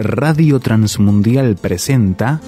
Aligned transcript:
Radio 0.00 0.60
Transmundial 0.60 1.56
presenta 1.56 2.40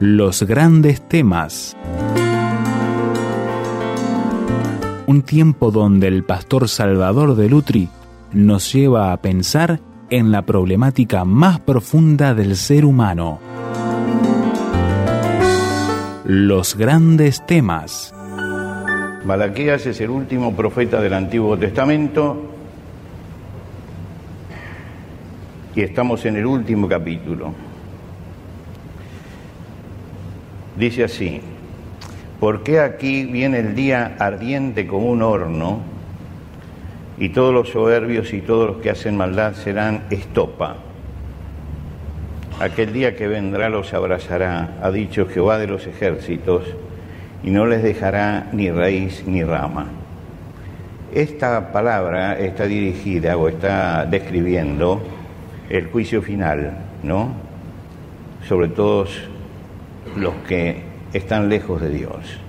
Los 0.00 0.42
grandes 0.42 1.00
temas. 1.00 1.76
Un 5.06 5.22
tiempo 5.22 5.70
donde 5.70 6.08
el 6.08 6.24
pastor 6.24 6.68
Salvador 6.68 7.36
de 7.36 7.48
Lutri 7.48 7.88
nos 8.32 8.72
lleva 8.72 9.12
a 9.12 9.16
pensar 9.18 9.78
en 10.10 10.32
la 10.32 10.44
problemática 10.44 11.24
más 11.24 11.60
profunda 11.60 12.34
del 12.34 12.56
ser 12.56 12.84
humano. 12.84 13.38
Los 16.24 16.74
grandes 16.74 17.46
temas. 17.46 18.12
Malaquías 19.24 19.86
es 19.86 20.00
el 20.00 20.10
último 20.10 20.56
profeta 20.56 21.00
del 21.00 21.14
Antiguo 21.14 21.56
Testamento 21.56 22.49
y 25.74 25.82
estamos 25.82 26.24
en 26.24 26.36
el 26.36 26.46
último 26.46 26.88
capítulo. 26.88 27.52
Dice 30.76 31.04
así, 31.04 31.40
¿por 32.38 32.62
qué 32.62 32.80
aquí 32.80 33.24
viene 33.24 33.60
el 33.60 33.74
día 33.74 34.16
ardiente 34.18 34.86
como 34.86 35.10
un 35.10 35.22
horno 35.22 35.80
y 37.18 37.28
todos 37.28 37.52
los 37.52 37.68
soberbios 37.68 38.32
y 38.32 38.40
todos 38.40 38.66
los 38.68 38.76
que 38.78 38.90
hacen 38.90 39.16
maldad 39.16 39.54
serán 39.54 40.04
estopa? 40.10 40.76
Aquel 42.60 42.92
día 42.92 43.16
que 43.16 43.26
vendrá 43.26 43.68
los 43.68 43.94
abrazará, 43.94 44.76
ha 44.82 44.90
dicho 44.90 45.26
Jehová 45.26 45.58
de 45.58 45.66
los 45.66 45.86
ejércitos, 45.86 46.64
y 47.42 47.50
no 47.50 47.66
les 47.66 47.82
dejará 47.82 48.48
ni 48.52 48.70
raíz 48.70 49.24
ni 49.26 49.42
rama. 49.42 49.86
Esta 51.14 51.72
palabra 51.72 52.38
está 52.38 52.66
dirigida 52.66 53.36
o 53.36 53.48
está 53.48 54.04
describiendo 54.04 55.00
el 55.70 55.86
juicio 55.86 56.20
final, 56.20 56.72
¿no? 57.04 57.32
Sobre 58.46 58.68
todos 58.68 59.28
los 60.16 60.34
que 60.48 60.82
están 61.12 61.48
lejos 61.48 61.80
de 61.80 61.90
Dios. 61.90 62.40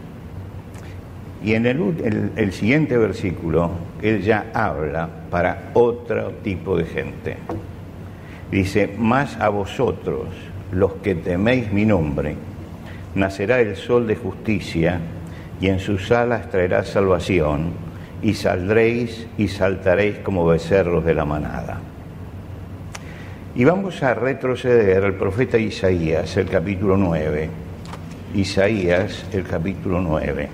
Y 1.44 1.54
en 1.54 1.66
el, 1.66 2.54
siguiente 2.54 2.98
versículo, 2.98 3.72
él 4.02 4.22
ya 4.22 4.52
habla 4.54 5.10
para 5.30 5.72
otro 5.74 6.32
tipo 6.44 6.78
de 6.78 6.86
gente. 6.86 7.38
Dice, 8.52 8.94
más 8.98 9.38
a 9.40 9.50
vosotros, 9.50 10.28
los 10.72 10.94
que 10.96 11.16
teméis 11.16 11.72
mi 11.72 11.86
nombre, 11.86 12.36
nacerá 13.16 13.60
el 13.60 13.76
sol 13.76 14.08
de 14.08 14.16
justicia, 14.16 15.00
y 15.60 15.68
en 15.68 15.80
sus 15.80 16.12
alas 16.12 16.50
traerá 16.50 16.84
salvación, 16.84 17.72
y 18.22 18.34
saldréis 18.34 19.28
y 19.38 19.48
saltaréis 19.48 20.18
como 20.18 20.46
becerros 20.46 21.06
de 21.06 21.16
la 21.16 21.26
manada. 21.26 21.91
Y 23.54 23.66
vamos 23.66 24.02
a 24.02 24.14
retroceder 24.14 25.04
al 25.04 25.16
profeta 25.16 25.58
Isaías, 25.58 26.38
el 26.38 26.48
capítulo 26.48 26.96
9. 26.96 27.50
Isaías, 28.34 29.26
el 29.34 29.44
capítulo 29.44 30.00
9. 30.00 30.50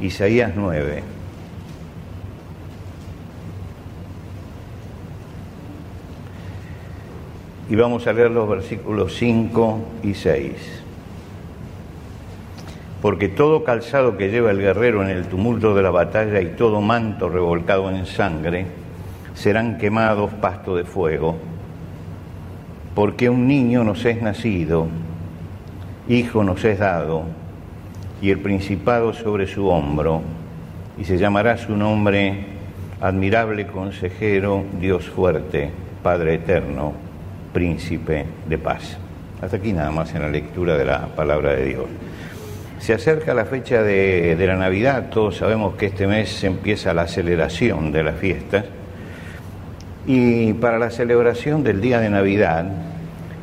Isaías 0.00 0.52
9. 0.54 1.02
Y 7.70 7.74
vamos 7.74 8.06
a 8.06 8.12
leer 8.12 8.30
los 8.30 8.46
versículos 8.46 9.16
5 9.16 9.80
y 10.02 10.12
6 10.12 10.85
porque 13.02 13.28
todo 13.28 13.64
calzado 13.64 14.16
que 14.16 14.30
lleva 14.30 14.50
el 14.50 14.60
guerrero 14.60 15.02
en 15.02 15.10
el 15.10 15.26
tumulto 15.26 15.74
de 15.74 15.82
la 15.82 15.90
batalla 15.90 16.40
y 16.40 16.54
todo 16.56 16.80
manto 16.80 17.28
revolcado 17.28 17.90
en 17.90 18.06
sangre 18.06 18.66
serán 19.34 19.78
quemados 19.78 20.32
pasto 20.34 20.76
de 20.76 20.84
fuego, 20.84 21.36
porque 22.94 23.28
un 23.28 23.46
niño 23.46 23.84
nos 23.84 24.04
es 24.06 24.22
nacido, 24.22 24.88
hijo 26.08 26.42
nos 26.42 26.64
es 26.64 26.78
dado, 26.78 27.24
y 28.22 28.30
el 28.30 28.38
principado 28.38 29.12
sobre 29.12 29.46
su 29.46 29.68
hombro, 29.68 30.22
y 30.98 31.04
se 31.04 31.18
llamará 31.18 31.58
su 31.58 31.76
nombre 31.76 32.46
admirable 33.00 33.66
consejero, 33.66 34.64
Dios 34.80 35.06
fuerte, 35.08 35.70
Padre 36.02 36.34
eterno, 36.34 36.94
príncipe 37.52 38.24
de 38.48 38.56
paz. 38.58 38.96
Hasta 39.42 39.58
aquí 39.58 39.72
nada 39.72 39.90
más 39.90 40.14
en 40.14 40.22
la 40.22 40.30
lectura 40.30 40.78
de 40.78 40.86
la 40.86 41.08
palabra 41.08 41.52
de 41.52 41.64
Dios. 41.66 41.84
Se 42.78 42.92
acerca 42.92 43.34
la 43.34 43.46
fecha 43.46 43.82
de, 43.82 44.36
la 44.46 44.56
Navidad, 44.56 45.08
todos 45.10 45.36
sabemos 45.36 45.74
que 45.76 45.86
este 45.86 46.06
mes 46.06 46.44
empieza 46.44 46.92
la 46.94 47.08
celebración 47.08 47.90
de 47.90 48.02
las 48.02 48.16
fiestas 48.16 48.64
y 50.06 50.52
para 50.52 50.78
la 50.78 50.90
celebración 50.90 51.64
del 51.64 51.80
día 51.80 51.98
de 52.00 52.10
Navidad, 52.10 52.66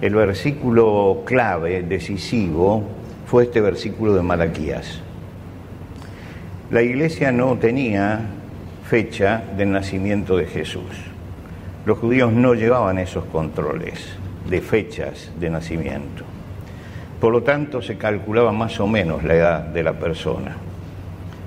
el 0.02 0.16
versículo 0.16 1.24
clave, 1.26 1.84
decisivo, 1.84 2.84
fue 3.26 3.44
este 3.44 3.60
versículo 3.60 4.14
de 4.14 4.22
Malaquías. 4.22 5.02
La 6.72 6.82
iglesia 6.82 7.32
no 7.32 7.58
tenía 7.58 8.22
fecha 8.86 9.44
del 9.58 9.72
nacimiento 9.72 10.38
de 10.38 10.46
Jesús. 10.46 10.84
Los 11.86 11.98
judíos 11.98 12.32
no 12.32 12.54
llevaban 12.54 12.98
esos 12.98 13.26
controles 13.26 14.00
de 14.50 14.62
fechas 14.62 15.32
de 15.40 15.50
nacimiento. 15.50 16.24
Por 17.24 17.32
lo 17.32 17.42
tanto, 17.42 17.82
se 17.82 17.96
calculaba 17.96 18.52
más 18.52 18.82
o 18.82 18.86
menos 18.86 19.24
la 19.24 19.36
edad 19.36 19.62
de 19.62 19.82
la 19.82 19.94
persona. 19.94 20.58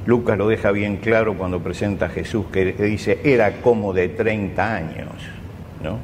Lucas 0.06 0.38
lo 0.38 0.48
deja 0.48 0.70
bien 0.70 0.96
claro 0.96 1.34
cuando 1.34 1.60
presenta 1.60 2.06
a 2.06 2.08
Jesús, 2.08 2.46
que 2.50 2.72
dice, 2.72 3.20
era 3.22 3.60
como 3.60 3.92
de 3.92 4.08
30 4.08 4.74
años. 4.74 5.12
¿no? 5.82 5.98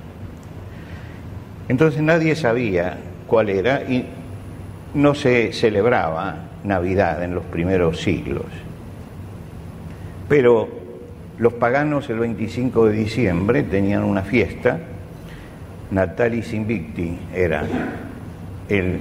Entonces 1.71 2.03
nadie 2.03 2.37
sabía 2.37 2.99
cuál 3.27 3.49
era 3.49 3.83
y 3.85 4.05
no 4.93 5.15
se 5.15 5.55
celebraba 5.55 6.37
Navidad 6.65 7.25
en 7.25 7.35
los 7.35 7.45
primeros 7.45 8.03
siglos. 8.03 8.45
Pero 10.29 10.69
los 11.39 11.55
paganos 11.55 12.11
el 12.11 12.19
25 12.19 12.89
de 12.89 12.93
diciembre 12.93 13.63
tenían 13.63 14.05
una 14.05 14.21
fiesta, 14.21 14.81
Natalis 15.91 16.53
Invicti 16.53 17.17
era 17.33 17.65
el 18.69 19.01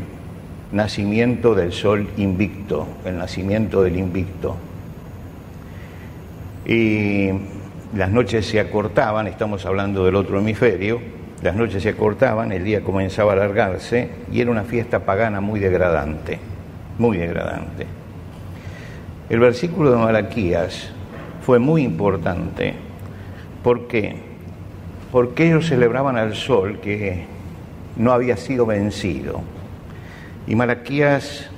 nacimiento 0.72 1.54
del 1.54 1.74
sol 1.74 2.08
invicto, 2.18 2.88
el 3.06 3.18
nacimiento 3.18 3.84
del 3.84 3.98
invicto. 3.98 4.56
Y 6.66 7.30
las 7.96 8.10
noches 8.10 8.46
se 8.46 8.60
acortaban, 8.60 9.28
estamos 9.28 9.66
hablando 9.66 10.06
del 10.06 10.16
otro 10.16 10.40
hemisferio, 10.40 11.02
las 11.44 11.56
noches 11.56 11.84
se 11.84 11.90
acortaban, 11.90 12.52
el 12.52 12.64
día 12.64 12.82
comenzaba 12.82 13.34
a 13.34 13.36
alargarse 13.36 14.10
y 14.32 14.42
era 14.42 14.52
una 14.52 14.64
fiesta 14.64 15.00
pagana 15.00 15.42
muy 15.42 15.60
degradante, 15.60 16.40
muy 16.98 17.18
degradante. 17.18 17.86
El 19.30 19.40
versículo 19.40 19.92
de 19.92 19.98
Malaquías 19.98 20.92
fue 21.42 21.58
muy 21.60 21.84
importante. 21.84 22.76
¿Por 23.64 23.88
qué? 23.88 24.16
Porque 25.12 25.48
ellos 25.48 25.68
celebraban 25.68 26.18
al 26.18 26.36
sol 26.36 26.80
que 26.80 27.26
no 27.98 28.14
había 28.14 28.38
sido 28.38 28.66
vencido 28.66 29.42
y 30.48 30.56
Malaquías 30.56 31.50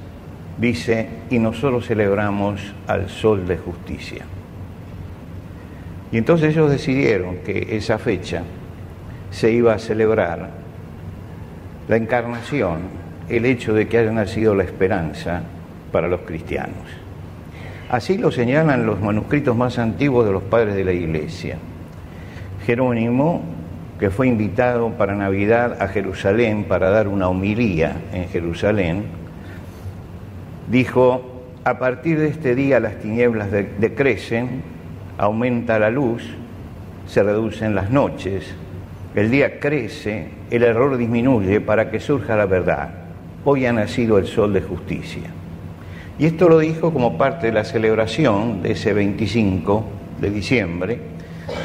dice, 0.58 1.10
y 1.30 1.40
nosotros 1.40 1.88
celebramos 1.88 2.62
al 2.88 3.10
sol 3.10 3.48
de 3.48 3.58
justicia. 3.58 4.26
Y 6.12 6.18
entonces 6.18 6.54
ellos 6.54 6.70
decidieron 6.70 7.38
que 7.38 7.76
esa 7.76 7.98
fecha 7.98 8.44
se 9.32 9.52
iba 9.52 9.74
a 9.74 9.80
celebrar 9.80 10.52
la 11.88 11.96
encarnación, 11.96 12.82
el 13.30 13.46
hecho 13.46 13.74
de 13.74 13.88
que 13.88 13.98
haya 13.98 14.12
nacido 14.12 14.54
la 14.54 14.64
esperanza 14.64 15.42
para 15.92 16.08
los 16.08 16.22
cristianos. 16.22 17.04
Así 17.90 18.18
lo 18.18 18.32
señalan 18.32 18.86
los 18.86 19.02
manuscritos 19.02 19.56
más 19.56 19.80
antiguos 19.80 20.26
de 20.26 20.32
los 20.32 20.44
padres 20.44 20.76
de 20.76 20.84
la 20.84 20.94
Iglesia. 20.94 21.58
Jerónimo 22.66 23.42
que 24.00 24.10
fue 24.10 24.28
invitado 24.28 24.90
para 24.92 25.16
Navidad 25.16 25.82
a 25.82 25.88
Jerusalén 25.88 26.66
para 26.66 26.90
dar 26.90 27.08
una 27.08 27.30
homilía 27.30 27.96
en 28.12 28.28
Jerusalén, 28.30 29.04
dijo, 30.70 31.46
a 31.64 31.80
partir 31.80 32.20
de 32.20 32.28
este 32.28 32.56
día 32.56 32.80
las 32.80 33.00
tinieblas 33.00 33.50
decrecen, 33.52 34.64
aumenta 35.18 35.80
la 35.80 35.90
luz, 35.90 36.24
se 37.08 37.24
reducen 37.24 37.76
las 37.76 37.90
noches, 37.92 38.54
el 39.16 39.30
día 39.30 39.60
crece, 39.60 40.30
el 40.50 40.64
error 40.64 40.98
disminuye 40.98 41.62
para 41.62 41.92
que 41.92 42.00
surja 42.00 42.36
la 42.36 42.48
verdad. 42.48 42.90
Hoy 43.46 43.66
ha 43.66 43.74
nacido 43.74 44.18
el 44.18 44.26
sol 44.26 44.54
de 44.54 44.62
justicia. 44.62 45.30
Y 46.18 46.26
esto 46.26 46.50
lo 46.50 46.60
dijo 46.60 46.92
como 46.92 47.18
parte 47.18 47.48
de 47.48 47.54
la 47.54 47.64
celebración 47.64 48.62
de 48.64 48.72
ese 48.72 48.94
25 48.94 49.86
de 50.20 50.30
diciembre, 50.30 51.00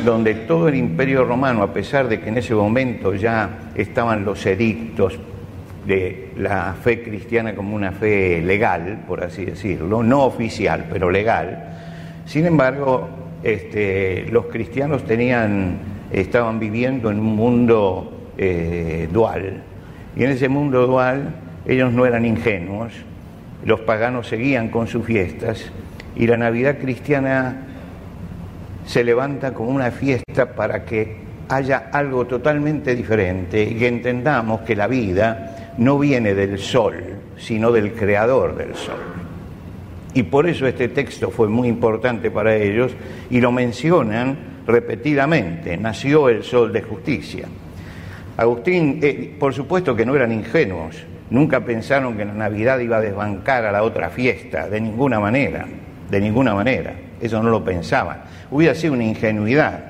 donde 0.05 0.35
todo 0.35 0.69
el 0.69 0.75
imperio 0.75 1.25
romano, 1.25 1.63
a 1.63 1.73
pesar 1.73 2.09
de 2.09 2.21
que 2.21 2.29
en 2.29 2.39
ese 2.39 2.55
momento 2.55 3.15
ya 3.15 3.71
estaban 3.75 4.25
los 4.25 4.45
edictos 4.47 5.19
de 5.87 6.33
la 6.37 6.75
fe 6.75 7.03
cristiana 7.03 7.55
como 7.55 7.75
una 7.75 7.93
fe 7.93 8.43
legal, 8.43 9.05
por 9.07 9.23
así 9.23 9.45
decirlo, 9.45 10.03
no 10.03 10.25
oficial, 10.25 10.87
pero 10.91 11.11
legal, 11.11 11.69
sin 12.27 12.45
embargo, 12.45 13.09
este, 13.43 14.27
los 14.31 14.47
cristianos 14.47 15.05
tenían, 15.05 15.79
estaban 16.13 16.59
viviendo 16.59 17.11
en 17.11 17.21
un 17.21 17.37
mundo 17.37 18.31
eh, 18.37 19.09
dual. 19.11 19.63
Y 20.15 20.25
en 20.25 20.31
ese 20.31 20.49
mundo 20.49 20.87
dual 20.87 21.35
ellos 21.67 21.93
no 21.93 22.05
eran 22.05 22.27
ingenuos, 22.27 22.93
los 23.65 23.81
paganos 23.81 24.29
seguían 24.29 24.69
con 24.69 24.89
sus 24.89 25.05
fiestas 25.05 25.71
y 26.17 26.27
la 26.27 26.37
Navidad 26.37 26.79
cristiana 26.79 27.68
se 28.89 29.05
levanta 29.05 29.53
como 29.53 29.69
una 29.69 29.91
fiesta 29.91 30.55
para 30.55 30.87
que 30.87 31.19
haya 31.51 31.91
algo 31.93 32.27
totalmente 32.27 32.97
diferente 32.97 33.63
y 33.63 33.75
que 33.75 33.87
entendamos 33.87 34.63
que 34.63 34.75
la 34.75 34.87
vida 34.87 35.75
no 35.77 35.99
viene 35.99 36.33
del 36.33 36.59
sol, 36.59 36.95
sino 37.37 37.71
del 37.71 37.93
creador 37.93 38.57
del 38.57 38.75
sol. 38.75 38.97
Y 40.15 40.23
por 40.23 40.49
eso 40.49 40.67
este 40.67 40.89
texto 40.89 41.31
fue 41.31 41.49
muy 41.49 41.69
importante 41.69 42.31
para 42.31 42.57
ellos 42.57 42.93
y 43.29 43.43
lo 43.43 43.53
mencionan 43.53 44.39
repetidamente, 44.67 45.77
nació 45.77 46.31
el 46.31 46.43
sol 46.43 46.73
de 46.73 46.81
justicia. 46.81 47.47
Agustín, 48.39 49.01
eh, 49.03 49.37
por 49.39 49.53
supuesto 49.53 49.95
que 49.95 50.07
no 50.07 50.17
eran 50.17 50.33
ingenuos, 50.33 50.97
nunca 51.29 51.61
pensaron 51.61 52.17
que 52.17 52.25
la 52.25 52.33
Navidad 52.33 52.79
iba 52.79 52.97
a 52.97 53.01
desbancar 53.03 53.67
a 53.67 53.73
la 53.73 53.83
otra 53.83 54.09
fiesta, 54.09 54.67
de 54.67 54.81
ninguna 54.81 55.21
manera, 55.21 55.67
de 56.11 56.21
ninguna 56.21 56.55
manera, 56.55 56.95
eso 57.21 57.43
no 57.43 57.51
lo 57.51 57.63
pensaban. 57.63 58.23
Hubiera 58.51 58.75
sido 58.75 58.95
una 58.95 59.05
ingenuidad. 59.05 59.81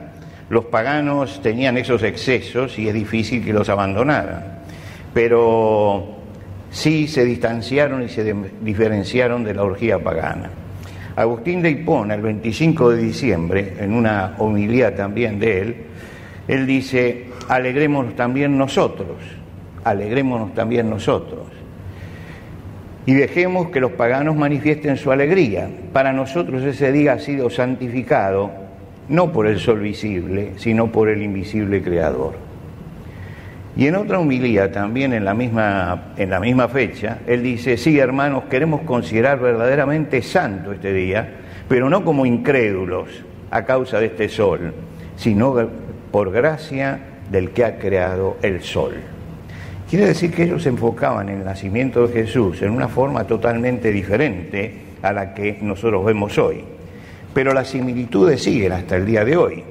Los 0.51 0.67
paganos 0.67 1.41
tenían 1.43 1.77
esos 1.77 2.03
excesos 2.03 2.79
y 2.79 2.89
es 2.89 2.95
difícil 2.95 3.45
que 3.45 3.53
los 3.53 3.69
abandonaran, 3.69 4.61
pero 5.13 6.17
sí 6.71 7.07
se 7.07 7.25
distanciaron 7.25 8.03
y 8.03 8.09
se 8.09 8.35
diferenciaron 8.63 9.45
de 9.45 9.55
la 9.55 9.63
orgía 9.63 9.99
pagana. 9.99 10.51
Agustín 11.17 11.63
de 11.63 11.71
Hipona, 11.71 12.15
el 12.15 12.23
25 12.23 12.91
de 12.91 13.03
diciembre, 13.03 13.75
en 13.79 13.93
una 13.93 14.37
homilía 14.39 14.95
también 14.95 15.39
de 15.39 15.61
él, 15.61 15.77
él 16.47 16.67
dice, 16.67 17.27
alegrémonos 17.49 18.15
también 18.15 18.57
nosotros, 18.57 19.19
alegrémonos 19.85 20.55
también 20.55 20.89
nosotros. 20.89 21.58
Y 23.09 23.15
dejemos 23.15 23.71
que 23.71 23.81
los 23.81 23.93
paganos 23.93 24.37
manifiesten 24.37 24.99
su 24.99 25.11
alegría. 25.11 25.67
Para 25.95 26.13
nosotros 26.13 26.63
ese 26.63 26.93
día 26.93 27.15
ha 27.15 27.19
sido 27.19 27.49
santificado 27.49 28.51
no 29.09 29.33
por 29.33 29.47
el 29.47 29.59
sol 29.59 29.81
visible, 29.81 30.53
sino 30.57 30.93
por 30.93 31.09
el 31.09 31.23
invisible 31.23 31.83
Creador. 31.83 32.35
Y 33.79 33.87
en 33.87 33.97
otra 33.97 34.19
humilía, 34.19 34.71
también 34.71 35.15
en 35.15 35.25
la, 35.25 35.33
misma, 35.33 36.13
en 36.19 36.29
la 36.29 36.39
misma 36.39 36.69
fecha, 36.69 37.21
él 37.27 37.43
dice, 37.43 37.79
sí 37.79 37.99
hermanos, 37.99 38.45
queremos 38.51 38.83
considerar 38.83 39.41
verdaderamente 39.41 40.21
santo 40.21 40.73
este 40.73 40.93
día, 40.93 41.33
pero 41.67 41.89
no 41.89 42.05
como 42.05 42.27
incrédulos 42.27 43.25
a 43.51 43.65
causa 43.65 44.01
de 44.01 44.07
este 44.09 44.29
sol, 44.29 44.75
sino 45.17 45.57
por 46.13 46.31
gracia 46.31 47.01
del 47.31 47.53
que 47.53 47.65
ha 47.65 47.79
creado 47.79 48.37
el 48.43 48.61
sol. 48.61 48.97
Quiere 49.89 50.09
decir 50.09 50.31
que 50.31 50.43
ellos 50.43 50.67
enfocaban 50.67 51.31
en 51.31 51.39
el 51.39 51.45
nacimiento 51.47 52.07
de 52.07 52.13
Jesús 52.13 52.61
en 52.61 52.73
una 52.73 52.89
forma 52.89 53.25
totalmente 53.25 53.91
diferente 53.91 54.75
a 55.01 55.15
la 55.15 55.33
que 55.33 55.57
nosotros 55.63 56.05
vemos 56.05 56.37
hoy. 56.37 56.63
Pero 57.33 57.55
las 57.55 57.69
similitudes 57.69 58.43
siguen 58.43 58.73
hasta 58.73 58.97
el 58.97 59.07
día 59.07 59.25
de 59.25 59.37
hoy. 59.39 59.65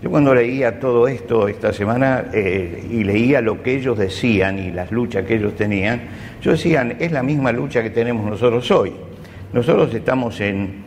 Yo 0.00 0.10
cuando 0.10 0.32
leía 0.32 0.78
todo 0.78 1.08
esto 1.08 1.48
esta 1.48 1.72
semana 1.72 2.26
eh, 2.32 2.86
y 2.88 3.02
leía 3.02 3.40
lo 3.40 3.60
que 3.60 3.74
ellos 3.74 3.98
decían 3.98 4.60
y 4.60 4.70
las 4.70 4.92
luchas 4.92 5.24
que 5.24 5.34
ellos 5.34 5.56
tenían, 5.56 6.02
yo 6.40 6.52
decían, 6.52 6.94
es 7.00 7.10
la 7.10 7.24
misma 7.24 7.50
lucha 7.50 7.82
que 7.82 7.90
tenemos 7.90 8.30
nosotros 8.30 8.70
hoy. 8.70 8.92
Nosotros 9.52 9.92
estamos 9.92 10.40
en 10.40 10.84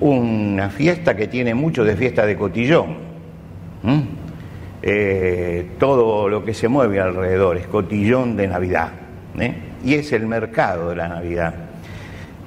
una 0.00 0.70
fiesta 0.70 1.14
que 1.14 1.28
tiene 1.28 1.54
mucho 1.54 1.84
de 1.84 1.94
fiesta 1.94 2.24
de 2.24 2.36
cotillón. 2.36 2.96
Eh, 4.86 5.64
todo 5.78 6.28
lo 6.28 6.44
que 6.44 6.52
se 6.52 6.68
mueve 6.68 7.00
alrededor, 7.00 7.56
es 7.56 7.66
cotillón 7.66 8.36
de 8.36 8.46
Navidad, 8.48 8.90
¿eh? 9.38 9.54
y 9.82 9.94
es 9.94 10.12
el 10.12 10.26
mercado 10.26 10.90
de 10.90 10.96
la 10.96 11.08
Navidad. 11.08 11.54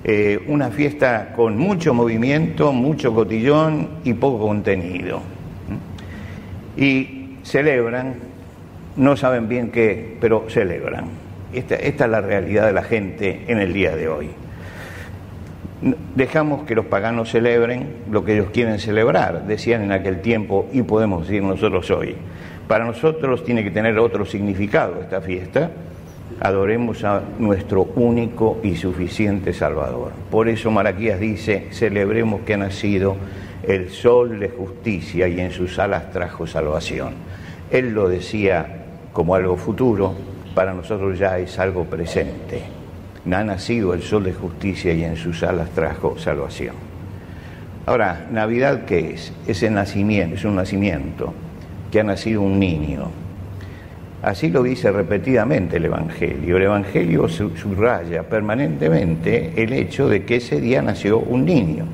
Eh, 0.04 0.44
una 0.46 0.70
fiesta 0.70 1.34
con 1.36 1.58
mucho 1.58 1.96
movimiento, 1.96 2.72
mucho 2.74 3.12
cotillón 3.12 3.90
y 4.04 4.14
poco 4.14 4.46
contenido. 4.46 5.20
Y 6.78 7.38
celebran, 7.42 8.18
no 8.98 9.18
saben 9.18 9.50
bien 9.50 9.72
qué, 9.72 10.16
pero 10.22 10.46
celebran. 10.48 11.06
esta 11.52 11.76
es 11.76 12.00
la 12.00 12.22
realidad 12.22 12.68
de 12.68 12.74
la 12.74 12.84
gente 12.84 13.46
en 13.48 13.58
el 13.58 13.74
día 13.74 13.96
de 13.96 14.10
hoy 14.10 14.30
dejamos 15.82 16.64
que 16.64 16.76
los 16.76 16.86
paganos 16.86 17.30
celebren 17.30 17.98
lo 18.10 18.26
que 18.26 18.34
ellos 18.34 18.50
quieren 18.52 18.80
celebrar, 18.80 19.46
decían 19.46 19.84
en 19.84 19.92
aquel 19.92 20.22
tiempo 20.22 20.68
y 20.72 20.82
podemos 20.82 21.28
decir 21.28 21.44
nosotros 21.44 21.90
hoy. 21.92 22.16
Para 22.68 22.86
nosotros 22.86 23.44
tiene 23.44 23.64
que 23.64 23.72
tener 23.72 23.98
otro 24.00 24.26
significado 24.26 25.00
esta 25.02 25.22
fiesta. 25.22 25.72
Adoremos 26.42 27.04
a 27.04 27.22
nuestro 27.40 27.84
único 27.96 28.60
y 28.64 28.76
suficiente 28.76 29.54
Salvador. 29.54 30.12
Por 30.30 30.50
eso 30.50 30.70
Maraquías 30.70 31.20
dice, 31.20 31.68
celebremos 31.72 32.42
que 32.42 32.56
ha 32.56 32.58
nacido 32.58 33.16
el 33.64 33.90
sol 33.90 34.40
de 34.40 34.50
justicia 34.50 35.28
y 35.28 35.40
en 35.40 35.52
sus 35.52 35.80
alas 35.80 36.12
trajo 36.12 36.46
salvación. 36.46 37.14
Él 37.72 37.94
lo 37.94 38.10
decía 38.10 38.84
como 39.14 39.36
algo 39.36 39.58
futuro, 39.58 40.14
para 40.54 40.74
nosotros 40.74 41.18
ya 41.18 41.40
es 41.40 41.58
algo 41.60 41.86
presente 41.86 42.77
ha 43.34 43.44
nacido 43.44 43.94
el 43.94 44.02
sol 44.02 44.24
de 44.24 44.34
justicia 44.34 44.94
y 44.94 45.04
en 45.04 45.18
sus 45.18 45.44
alas 45.44 45.70
trajo 45.72 46.18
salvación. 46.18 46.76
Ahora, 47.86 48.28
Navidad, 48.32 48.86
¿qué 48.86 49.14
es? 49.14 49.32
Es 49.48 49.64
el 49.64 49.74
nacimiento, 49.74 50.36
es 50.36 50.46
un 50.46 50.56
nacimiento, 50.56 51.34
que 51.92 52.00
ha 52.00 52.04
nacido 52.04 52.42
un 52.42 52.60
niño. 52.60 53.10
Así 54.22 54.50
lo 54.50 54.64
dice 54.64 54.92
repetidamente 54.92 55.78
el 55.78 55.86
Evangelio. 55.86 56.58
El 56.58 56.64
Evangelio 56.64 57.30
subraya 57.30 58.24
permanentemente 58.24 59.54
el 59.56 59.72
hecho 59.74 60.10
de 60.10 60.26
que 60.26 60.38
ese 60.38 60.60
día 60.60 60.82
nació 60.82 61.20
un 61.20 61.46
niño. 61.46 61.86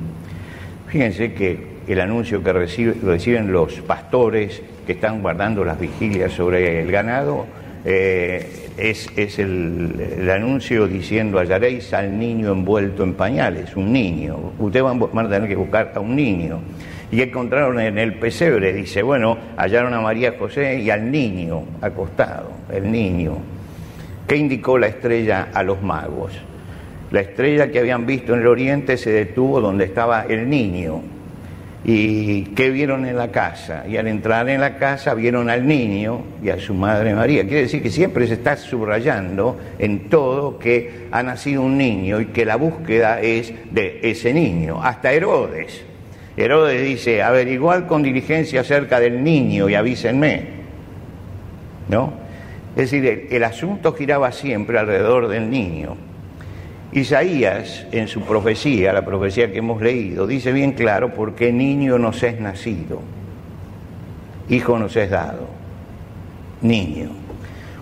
Fíjense 0.88 1.34
que 1.34 1.74
el 1.86 2.00
anuncio 2.00 2.42
que 2.42 2.52
reciben 2.52 3.52
los 3.52 3.80
pastores 3.82 4.62
que 4.86 4.92
están 4.92 5.20
guardando 5.20 5.64
las 5.64 5.78
vigilias 5.78 6.32
sobre 6.32 6.80
el 6.80 6.90
ganado 6.90 7.46
eh, 7.84 8.70
es, 8.78 9.08
es 9.16 9.38
el, 9.38 10.28
anuncio 10.30 10.88
diciendo 10.88 11.38
hallaréis 11.38 11.92
al 11.92 12.18
niño 12.18 12.52
envuelto 12.52 13.02
en 13.02 13.14
pañales, 13.14 13.76
un 13.76 13.92
niño. 13.92 14.52
Ustedes 14.58 14.84
van 14.84 15.26
a 15.26 15.28
tener 15.28 15.48
que 15.48 15.56
buscar 15.56 15.92
a 15.94 16.00
un 16.00 16.16
niño. 16.16 16.60
Y 17.12 17.20
encontraron 17.20 17.78
en 17.78 17.98
el 17.98 18.14
pesebre, 18.14 18.72
dice, 18.72 19.02
bueno, 19.02 19.38
hallaron 19.56 19.94
a 19.94 20.00
María 20.00 20.34
José 20.38 20.80
y 20.80 20.90
al 20.90 21.10
niño 21.10 21.64
acostado, 21.80 22.50
el 22.72 22.90
niño. 22.90 23.36
¿Qué 24.26 24.36
indicó 24.36 24.78
la 24.78 24.86
estrella 24.86 25.48
a 25.52 25.62
los 25.62 25.82
magos? 25.82 26.32
La 27.10 27.20
estrella 27.20 27.70
que 27.70 27.78
habían 27.78 28.06
visto 28.06 28.34
en 28.34 28.40
el 28.40 28.46
oriente 28.46 28.96
se 28.96 29.10
detuvo 29.10 29.60
donde 29.60 29.84
estaba 29.84 30.22
el 30.22 30.48
niño 30.48 31.02
¿Y 31.86 32.44
qué 32.54 32.70
vieron 32.70 33.04
en 33.04 33.16
la 33.16 33.30
casa? 33.30 33.84
Y 33.86 33.98
al 33.98 34.08
entrar 34.08 34.48
en 34.48 34.62
la 34.62 34.78
casa 34.78 35.12
vieron 35.12 35.50
al 35.50 35.66
niño 35.66 36.22
y 36.42 36.48
a 36.48 36.58
su 36.58 36.72
madre 36.72 37.14
María. 37.14 37.42
Quiere 37.42 37.62
decir 37.62 37.82
que 37.82 37.90
siempre 37.90 38.26
se 38.26 38.34
está 38.34 38.56
subrayando 38.56 39.58
en 39.78 40.08
todo 40.08 40.58
que 40.58 41.08
ha 41.10 41.22
nacido 41.22 41.60
un 41.60 41.76
niño 41.76 42.22
y 42.22 42.26
que 42.26 42.46
la 42.46 42.56
búsqueda 42.56 43.20
es 43.20 43.52
de 43.70 44.00
ese 44.02 44.32
niño. 44.32 44.82
Hasta 44.82 45.12
Herodes. 45.12 45.84
Herodes 46.38 46.82
dice, 46.82 47.22
averiguad 47.22 47.86
con 47.86 48.02
diligencia 48.02 48.62
acerca 48.62 48.98
del 48.98 49.22
niño 49.22 49.68
y 49.68 49.74
avísenme. 49.74 50.42
¿No? 51.90 52.14
Es 52.76 52.90
decir, 52.90 53.28
el 53.30 53.44
asunto 53.44 53.92
giraba 53.92 54.32
siempre 54.32 54.78
alrededor 54.78 55.28
del 55.28 55.50
niño. 55.50 55.96
Isaías, 56.94 57.86
en 57.90 58.06
su 58.06 58.20
profecía, 58.20 58.92
la 58.92 59.04
profecía 59.04 59.50
que 59.50 59.58
hemos 59.58 59.82
leído, 59.82 60.28
dice 60.28 60.52
bien 60.52 60.72
claro, 60.72 61.12
porque 61.12 61.52
niño 61.52 61.98
nos 61.98 62.22
es 62.22 62.40
nacido, 62.40 63.02
hijo 64.48 64.78
nos 64.78 64.94
es 64.94 65.10
dado, 65.10 65.48
niño. 66.62 67.10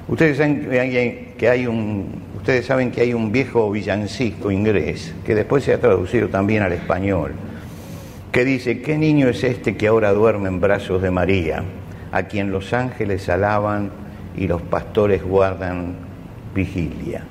Ustedes 0.08 0.38
saben 0.38 1.34
que 1.36 1.48
hay 1.48 1.66
un, 1.66 2.22
ustedes 2.38 2.64
saben 2.64 2.90
que 2.90 3.02
hay 3.02 3.12
un 3.12 3.30
viejo 3.30 3.70
villancico 3.70 4.50
inglés, 4.50 5.14
que 5.26 5.34
después 5.34 5.62
se 5.62 5.74
ha 5.74 5.78
traducido 5.78 6.28
también 6.28 6.62
al 6.62 6.72
español, 6.72 7.32
que 8.32 8.46
dice, 8.46 8.80
¿qué 8.80 8.96
niño 8.96 9.28
es 9.28 9.44
este 9.44 9.76
que 9.76 9.88
ahora 9.88 10.14
duerme 10.14 10.48
en 10.48 10.58
brazos 10.58 11.02
de 11.02 11.10
María, 11.10 11.62
a 12.12 12.22
quien 12.22 12.50
los 12.50 12.72
ángeles 12.72 13.28
alaban 13.28 13.90
y 14.34 14.48
los 14.48 14.62
pastores 14.62 15.22
guardan 15.22 15.96
vigilia? 16.54 17.26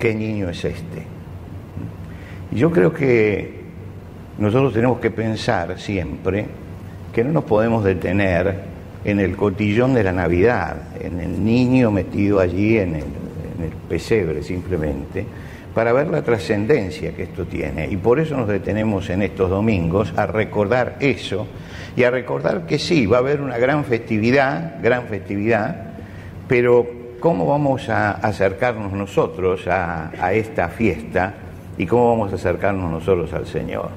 ¿Qué 0.00 0.14
niño 0.14 0.48
es 0.48 0.64
este? 0.64 1.02
Yo 2.50 2.72
creo 2.72 2.92
que 2.92 3.60
nosotros 4.38 4.72
tenemos 4.72 4.98
que 4.98 5.10
pensar 5.10 5.78
siempre 5.78 6.46
que 7.12 7.22
no 7.22 7.30
nos 7.30 7.44
podemos 7.44 7.84
detener 7.84 8.70
en 9.04 9.20
el 9.20 9.36
cotillón 9.36 9.94
de 9.94 10.02
la 10.02 10.12
Navidad, 10.12 10.76
en 11.00 11.20
el 11.20 11.44
niño 11.44 11.90
metido 11.90 12.40
allí 12.40 12.78
en 12.78 12.96
el, 12.96 13.04
pesebre 13.88 14.42
simplemente, 14.44 15.26
para 15.74 15.92
ver 15.92 16.06
la 16.08 16.22
trascendencia 16.22 17.12
que 17.12 17.24
esto 17.24 17.44
tiene. 17.44 17.88
Y 17.88 17.96
por 17.96 18.20
eso 18.20 18.36
nos 18.36 18.46
detenemos 18.46 19.10
en 19.10 19.22
estos 19.22 19.50
domingos 19.50 20.12
a 20.16 20.26
recordar 20.26 20.96
eso 21.00 21.48
y 21.96 22.04
a 22.04 22.10
recordar 22.10 22.66
que 22.66 22.78
sí, 22.78 23.06
va 23.06 23.16
a 23.16 23.20
haber 23.20 23.40
una 23.40 23.58
gran 23.58 23.84
festividad, 23.84 24.80
gran 24.80 25.06
festividad, 25.06 25.90
pero 26.46 26.99
¿cómo 27.20 27.46
vamos 27.46 27.88
a 27.90 28.12
acercarnos 28.12 28.92
nosotros 28.92 29.68
a, 29.68 30.32
esta 30.32 30.68
fiesta 30.68 31.34
y 31.76 31.86
cómo 31.86 32.08
vamos 32.10 32.32
a 32.32 32.36
acercarnos 32.36 32.90
nosotros 32.90 33.32
al 33.34 33.46
Señor? 33.46 33.90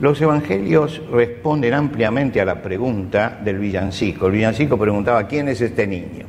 Los 0.00 0.20
evangelios 0.22 1.02
responden 1.12 1.74
ampliamente 1.74 2.40
a 2.40 2.44
la 2.44 2.62
pregunta 2.62 3.38
del 3.44 3.58
villancico. 3.58 4.28
El 4.28 4.32
villancico 4.32 4.78
preguntaba, 4.78 5.26
¿quién 5.26 5.48
es 5.48 5.60
este 5.60 5.86
niño? 5.86 6.24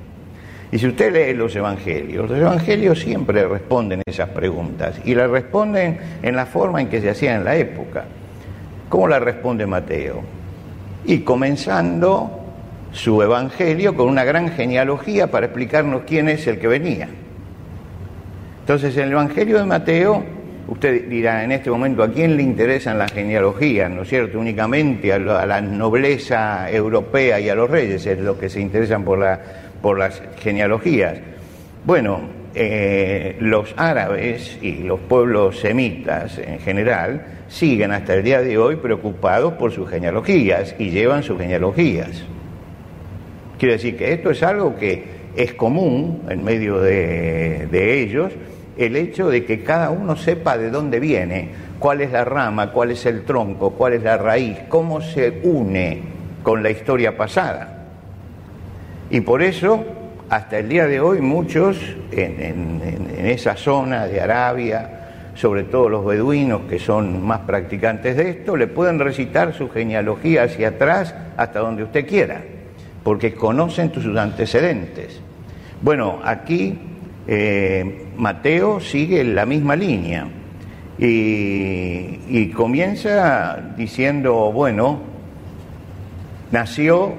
Y 0.72 0.80
si 0.80 0.88
usted 0.88 1.14
lee 1.14 1.34
los 1.38 1.56
evangelios, 1.56 2.30
los 2.30 2.40
evangelios 2.40 3.00
siempre 3.00 3.48
responden 3.48 4.02
esas 4.06 4.30
preguntas 4.30 4.96
y 5.06 5.14
las 5.16 5.30
responden 5.30 6.00
en 6.22 6.36
la 6.36 6.46
forma 6.46 6.82
en 6.82 6.90
que 6.90 7.00
se 7.00 7.10
hacía 7.10 7.36
en 7.36 7.46
la 7.46 7.56
época. 7.56 8.06
¿Cómo 8.90 9.08
la 9.08 9.20
responde 9.20 9.66
Mateo? 9.66 10.22
Y 11.06 11.20
comenzando 11.20 12.41
su 12.92 13.22
evangelio 13.22 13.96
con 13.96 14.10
una 14.10 14.24
gran 14.24 14.50
genealogía 14.52 15.28
para 15.28 15.48
explicarnos 15.48 16.04
quién 16.06 16.30
es 16.30 16.46
el 16.48 16.60
que 16.60 16.68
venía. 16.68 17.10
Entonces, 18.62 18.96
en 18.98 19.04
el 19.04 19.12
evangelio 19.14 19.58
de 19.58 19.66
Mateo, 19.66 20.24
usted 20.68 21.08
dirá 21.10 21.44
en 21.44 21.52
este 21.52 21.70
momento 21.70 22.04
a 22.04 22.12
quién 22.12 22.38
le 22.38 22.44
interesan 22.44 22.98
las 22.98 23.12
genealogías, 23.12 23.90
¿no 23.90 24.04
es 24.04 24.10
cierto? 24.10 24.40
Únicamente 24.40 25.12
a 25.12 25.20
la, 25.20 25.62
nobleza 25.62 26.70
europea 26.70 27.40
y 27.40 27.50
a 27.50 27.56
los 27.56 27.70
reyes 27.70 28.06
es 28.06 28.20
lo 28.20 28.38
que 28.38 28.50
se 28.50 28.62
interesan 28.62 29.04
por 29.04 29.20
la 29.20 29.40
por 29.82 29.98
las 29.98 30.22
genealogías. 30.40 31.18
Bueno, 31.86 32.22
eh, 32.54 33.36
los 33.40 33.74
árabes 33.78 34.58
y 34.62 34.84
los 34.84 35.00
pueblos 35.00 35.60
semitas 35.60 36.38
en 36.38 36.60
general 36.60 37.26
siguen 37.48 37.92
hasta 37.92 38.14
el 38.14 38.24
día 38.24 38.42
de 38.42 38.58
hoy 38.58 38.76
preocupados 38.76 39.54
por 39.54 39.72
sus 39.72 39.90
genealogías 39.90 40.76
y 40.78 40.92
llevan 40.92 41.24
sus 41.24 41.40
genealogías. 41.40 42.24
Quiero 43.62 43.74
decir 43.74 43.96
que 43.96 44.12
esto 44.12 44.32
es 44.32 44.42
algo 44.42 44.76
que 44.76 45.04
es 45.36 45.54
común 45.54 46.24
en 46.28 46.44
medio 46.44 46.82
de, 46.82 48.02
ellos, 48.02 48.34
el 48.76 48.96
hecho 48.96 49.30
de 49.30 49.46
que 49.46 49.62
cada 49.62 49.92
uno 49.92 50.16
sepa 50.16 50.58
de 50.58 50.72
dónde 50.72 51.00
viene, 51.00 51.50
cuál 51.78 52.02
es 52.02 52.12
la 52.12 52.26
rama, 52.26 52.72
cuál 52.72 52.90
es 52.90 53.06
el 53.06 53.24
tronco, 53.24 53.74
cuál 53.74 53.94
es 53.94 54.02
la 54.02 54.18
raíz, 54.18 54.58
cómo 54.68 55.00
se 55.00 55.42
une 55.44 56.02
con 56.42 56.64
la 56.64 56.72
historia 56.72 57.16
pasada. 57.16 57.86
Y 59.12 59.22
por 59.22 59.44
eso, 59.44 59.86
hasta 60.28 60.58
el 60.58 60.68
día 60.68 60.88
de 60.88 61.00
hoy, 61.00 61.22
muchos 61.22 61.78
en, 62.12 62.82
esa 63.24 63.56
zona 63.56 64.08
de 64.08 64.22
Arabia, 64.22 65.34
sobre 65.36 65.66
todo 65.66 65.88
los 65.88 66.04
beduinos 66.04 66.62
que 66.62 66.80
son 66.80 67.24
más 67.24 67.42
practicantes 67.42 68.18
de 68.18 68.28
esto, 68.32 68.58
le 68.58 68.66
pueden 68.66 68.98
recitar 68.98 69.54
su 69.54 69.70
genealogía 69.70 70.46
hacia 70.46 70.70
atrás 70.70 71.14
hasta 71.38 71.60
donde 71.60 71.84
usted 71.84 72.08
quiera, 72.08 72.42
porque 73.04 73.34
conocen 73.34 73.94
sus 73.94 74.18
antecedentes. 74.18 75.20
Bueno, 75.82 76.20
aquí 76.24 76.78
eh, 77.28 78.08
Mateo 78.18 78.80
sigue 78.80 79.24
la 79.24 79.46
misma 79.46 79.76
línea 79.76 80.28
y, 80.98 82.20
y 82.28 82.52
comienza 82.56 83.74
diciendo, 83.76 84.52
bueno, 84.52 85.00
nació 86.52 87.14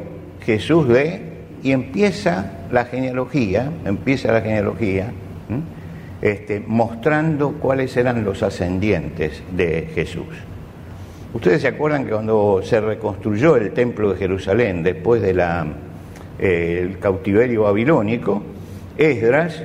Jesús 0.45 0.89
de 0.89 1.33
y 1.62 1.73
empieza 1.73 2.53
la 2.71 2.85
genealogía, 2.85 3.71
empieza 3.85 4.33
la 4.33 4.41
genealogía, 4.41 5.12
este, 6.21 6.62
mostrando 6.67 7.53
cuáles 7.55 7.97
eran 7.97 8.25
los 8.25 8.43
ascendientes 8.43 9.43
de 9.55 9.91
Jesús. 9.95 10.27
Ustedes 11.35 11.62
se 11.62 11.69
acuerdan 11.69 12.05
que 12.05 12.11
cuando 12.11 12.61
se 12.62 12.79
reconstruyó 12.81 13.57
el 13.57 13.73
templo 13.73 14.12
de 14.12 14.19
Jerusalén 14.19 14.83
después 14.83 15.23
del 15.23 15.41
eh, 16.39 16.97
cautiverio 17.01 17.62
babilónico, 17.62 18.43
Esdras 18.99 19.62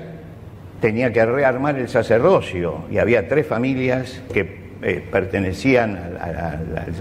tenía 0.80 1.12
que 1.12 1.26
rearmar 1.26 1.78
el 1.78 1.90
sacerdocio 1.90 2.86
y 2.90 3.00
había 3.00 3.28
tres 3.28 3.48
familias 3.48 4.22
que 4.34 4.68
eh, 4.82 5.04
pertenecían 5.12 6.18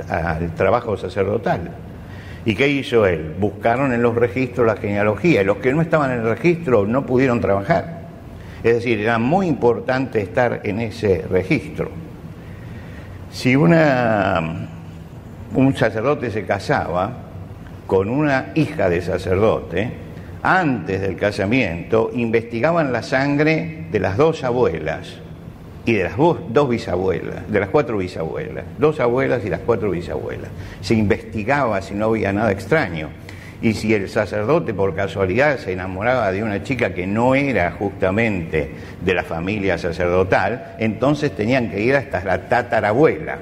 al 0.08 0.54
trabajo 0.56 0.96
sacerdotal. 0.96 1.70
¿Y 2.44 2.56
qué 2.56 2.66
hizo 2.68 3.06
él? 3.06 3.34
Buscaron 3.38 3.92
en 3.92 4.02
los 4.02 4.16
registros 4.16 4.66
la 4.66 4.76
genealogía 4.76 5.42
y 5.42 5.44
los 5.44 5.58
que 5.58 5.72
no 5.72 5.82
estaban 5.82 6.10
en 6.10 6.20
el 6.20 6.28
registro 6.28 6.86
no 6.86 7.06
pudieron 7.06 7.40
trabajar. 7.40 8.00
Es 8.64 8.74
decir, 8.74 8.98
era 8.98 9.18
muy 9.18 9.46
importante 9.46 10.20
estar 10.20 10.62
en 10.64 10.80
ese 10.80 11.24
registro. 11.30 12.05
Si 13.36 13.54
una, 13.54 14.66
un 15.54 15.76
sacerdote 15.76 16.30
se 16.30 16.46
casaba 16.46 17.12
con 17.86 18.08
una 18.08 18.52
hija 18.54 18.88
de 18.88 19.02
sacerdote, 19.02 19.90
antes 20.42 21.02
del 21.02 21.16
casamiento 21.16 22.10
investigaban 22.14 22.94
la 22.94 23.02
sangre 23.02 23.88
de 23.92 24.00
las 24.00 24.16
dos 24.16 24.42
abuelas 24.42 25.18
y 25.84 25.92
de 25.92 26.04
las 26.04 26.16
dos 26.16 26.68
bisabuelas, 26.70 27.46
de 27.52 27.60
las 27.60 27.68
cuatro 27.68 27.98
bisabuelas, 27.98 28.64
dos 28.78 29.00
abuelas 29.00 29.44
y 29.44 29.50
las 29.50 29.60
cuatro 29.60 29.90
bisabuelas. 29.90 30.48
Se 30.80 30.94
investigaba 30.94 31.82
si 31.82 31.92
no 31.92 32.06
había 32.06 32.32
nada 32.32 32.50
extraño. 32.50 33.10
Y 33.62 33.72
si 33.72 33.94
el 33.94 34.08
sacerdote 34.08 34.74
por 34.74 34.94
casualidad 34.94 35.58
se 35.58 35.72
enamoraba 35.72 36.30
de 36.30 36.42
una 36.42 36.62
chica 36.62 36.92
que 36.92 37.06
no 37.06 37.34
era 37.34 37.72
justamente 37.72 38.70
de 39.00 39.14
la 39.14 39.22
familia 39.22 39.78
sacerdotal, 39.78 40.76
entonces 40.78 41.34
tenían 41.34 41.70
que 41.70 41.80
ir 41.80 41.96
hasta 41.96 42.22
la 42.22 42.48
tatarabuela, 42.48 43.38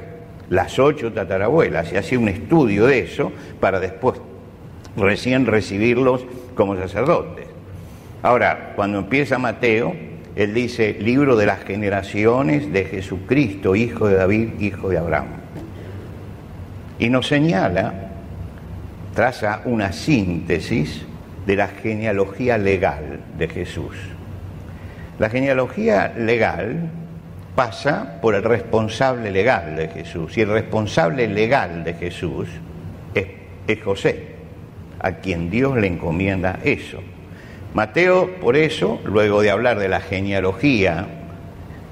las 0.50 0.78
ocho 0.78 1.12
tatarabuelas, 1.12 1.92
y 1.92 1.96
hacía 1.96 2.18
un 2.18 2.28
estudio 2.28 2.86
de 2.86 3.00
eso 3.00 3.32
para 3.58 3.80
después 3.80 4.20
recién 4.96 5.46
recibirlos 5.46 6.24
como 6.54 6.76
sacerdotes. 6.76 7.46
Ahora, 8.22 8.72
cuando 8.76 8.98
empieza 8.98 9.38
Mateo, 9.38 9.94
él 10.36 10.54
dice, 10.54 10.96
libro 11.00 11.36
de 11.36 11.46
las 11.46 11.64
generaciones 11.64 12.72
de 12.72 12.84
Jesucristo, 12.84 13.76
hijo 13.76 14.08
de 14.08 14.16
David, 14.16 14.60
hijo 14.60 14.88
de 14.88 14.98
Abraham. 14.98 15.26
Y 16.98 17.08
nos 17.08 17.26
señala, 17.26 18.13
traza 19.14 19.62
una 19.64 19.92
síntesis 19.92 21.04
de 21.46 21.56
la 21.56 21.68
genealogía 21.68 22.58
legal 22.58 23.20
de 23.38 23.48
Jesús. 23.48 23.96
La 25.18 25.30
genealogía 25.30 26.12
legal 26.16 26.90
pasa 27.54 28.18
por 28.20 28.34
el 28.34 28.42
responsable 28.42 29.30
legal 29.30 29.76
de 29.76 29.88
Jesús. 29.88 30.36
Y 30.36 30.40
el 30.40 30.48
responsable 30.48 31.28
legal 31.28 31.84
de 31.84 31.94
Jesús 31.94 32.48
es, 33.14 33.26
es 33.68 33.82
José, 33.82 34.34
a 34.98 35.12
quien 35.12 35.50
Dios 35.50 35.76
le 35.76 35.86
encomienda 35.86 36.58
eso. 36.64 37.00
Mateo, 37.74 38.36
por 38.40 38.56
eso, 38.56 39.00
luego 39.04 39.42
de 39.42 39.50
hablar 39.50 39.78
de 39.78 39.88
la 39.88 40.00
genealogía, 40.00 41.06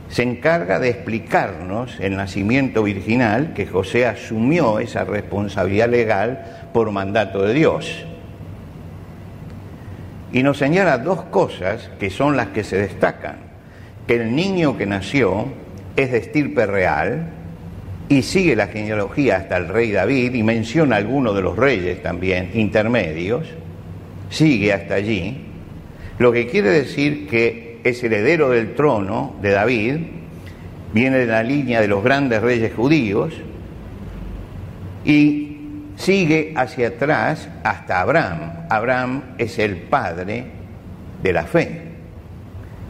se 0.09 0.23
encarga 0.23 0.79
de 0.79 0.91
explicarnos 0.91 1.99
el 1.99 2.17
nacimiento 2.17 2.83
virginal, 2.83 3.55
que 3.55 3.67
José 3.67 4.07
asumió 4.07 4.79
esa 4.79 5.05
responsabilidad 5.05 5.89
legal 5.89 6.62
por 6.73 6.91
mandato 6.91 7.43
de 7.43 7.55
Dios. 7.55 8.05
Y 10.33 10.43
nos 10.43 10.59
señala 10.59 10.99
dos 10.99 11.23
cosas 11.25 11.91
que 12.01 12.11
son 12.11 12.37
las 12.37 12.49
que 12.49 12.65
se 12.65 12.79
destacan. 12.79 13.37
Que 14.07 14.15
el 14.15 14.35
niño 14.35 14.77
que 14.77 14.87
nació 14.87 15.47
es 15.97 16.11
de 16.11 16.19
estirpe 16.19 16.67
real 16.67 17.29
y 18.09 18.23
sigue 18.23 18.57
la 18.57 18.67
genealogía 18.67 19.37
hasta 19.37 19.57
el 19.57 19.69
rey 19.69 19.93
David 19.93 20.35
y 20.35 20.43
menciona 20.43 20.97
algunos 20.97 21.35
de 21.35 21.43
los 21.43 21.57
reyes 21.57 22.03
también 22.03 22.51
intermedios, 22.55 23.47
sigue 24.29 24.73
hasta 24.73 24.95
allí 24.95 25.53
lo 26.19 26.31
que 26.31 26.47
quiere 26.47 26.71
decir 26.71 27.27
que 27.27 27.81
es 27.83 28.03
heredero 28.05 28.51
del 28.51 28.75
trono 28.75 29.35
de 29.43 29.51
David, 29.51 29.97
viene 30.93 31.19
de 31.19 31.27
la 31.27 31.43
línea 31.43 31.81
de 31.81 31.89
los 31.89 32.05
grandes 32.05 32.41
reyes 32.43 32.73
judíos 32.75 33.35
y 35.05 35.52
sigue 36.03 36.53
hacia 36.57 36.89
atrás 36.89 37.49
hasta 37.63 38.01
Abraham. 38.01 38.67
Abraham 38.69 39.23
es 39.39 39.59
el 39.61 39.77
padre 39.77 40.45
de 41.23 41.33
la 41.33 41.45
fe. 41.45 41.81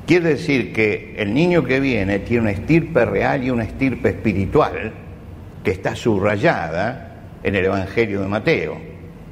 Quiere 0.07 0.31
decir 0.31 0.73
que 0.73 1.14
el 1.19 1.35
niño 1.35 1.62
que 1.62 1.78
viene 1.78 2.21
tiene 2.21 2.42
una 2.42 2.50
estirpe 2.52 3.04
real 3.04 3.45
y 3.45 3.50
una 3.50 3.64
estirpe 3.64 4.09
espiritual 4.09 4.92
que 5.62 5.71
está 5.71 5.95
subrayada 5.95 7.21
en 7.42 7.54
el 7.54 7.66
Evangelio 7.66 8.23
de 8.23 8.28
Mateo. 8.28 8.76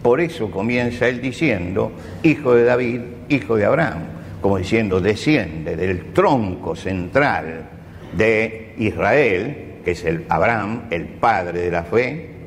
Por 0.02 0.20
eso 0.20 0.50
comienza 0.50 1.08
él 1.08 1.20
diciendo, 1.20 1.92
hijo 2.22 2.54
de 2.54 2.64
David, 2.64 3.00
hijo 3.30 3.56
de 3.56 3.64
Abraham, 3.64 4.02
como 4.42 4.58
diciendo, 4.58 5.00
desciende 5.00 5.76
del 5.76 6.12
tronco 6.12 6.76
central 6.76 7.64
de 8.12 8.74
Israel, 8.78 9.56
que 9.84 9.92
es 9.92 10.04
el 10.04 10.24
Abraham, 10.28 10.82
el 10.90 11.06
padre 11.06 11.62
de 11.62 11.70
la 11.70 11.82
fe, 11.82 12.39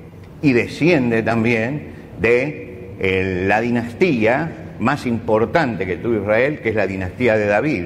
y 0.43 0.51
desciende 0.53 1.23
también 1.23 1.93
de 2.19 2.91
eh, 2.99 3.45
la 3.47 3.61
dinastía 3.61 4.75
más 4.79 5.07
importante 5.07 5.85
que 5.85 5.97
tuvo 5.97 6.21
Israel, 6.21 6.59
que 6.59 6.69
es 6.69 6.75
la 6.75 6.85
dinastía 6.85 7.35
de 7.37 7.47
David. 7.47 7.85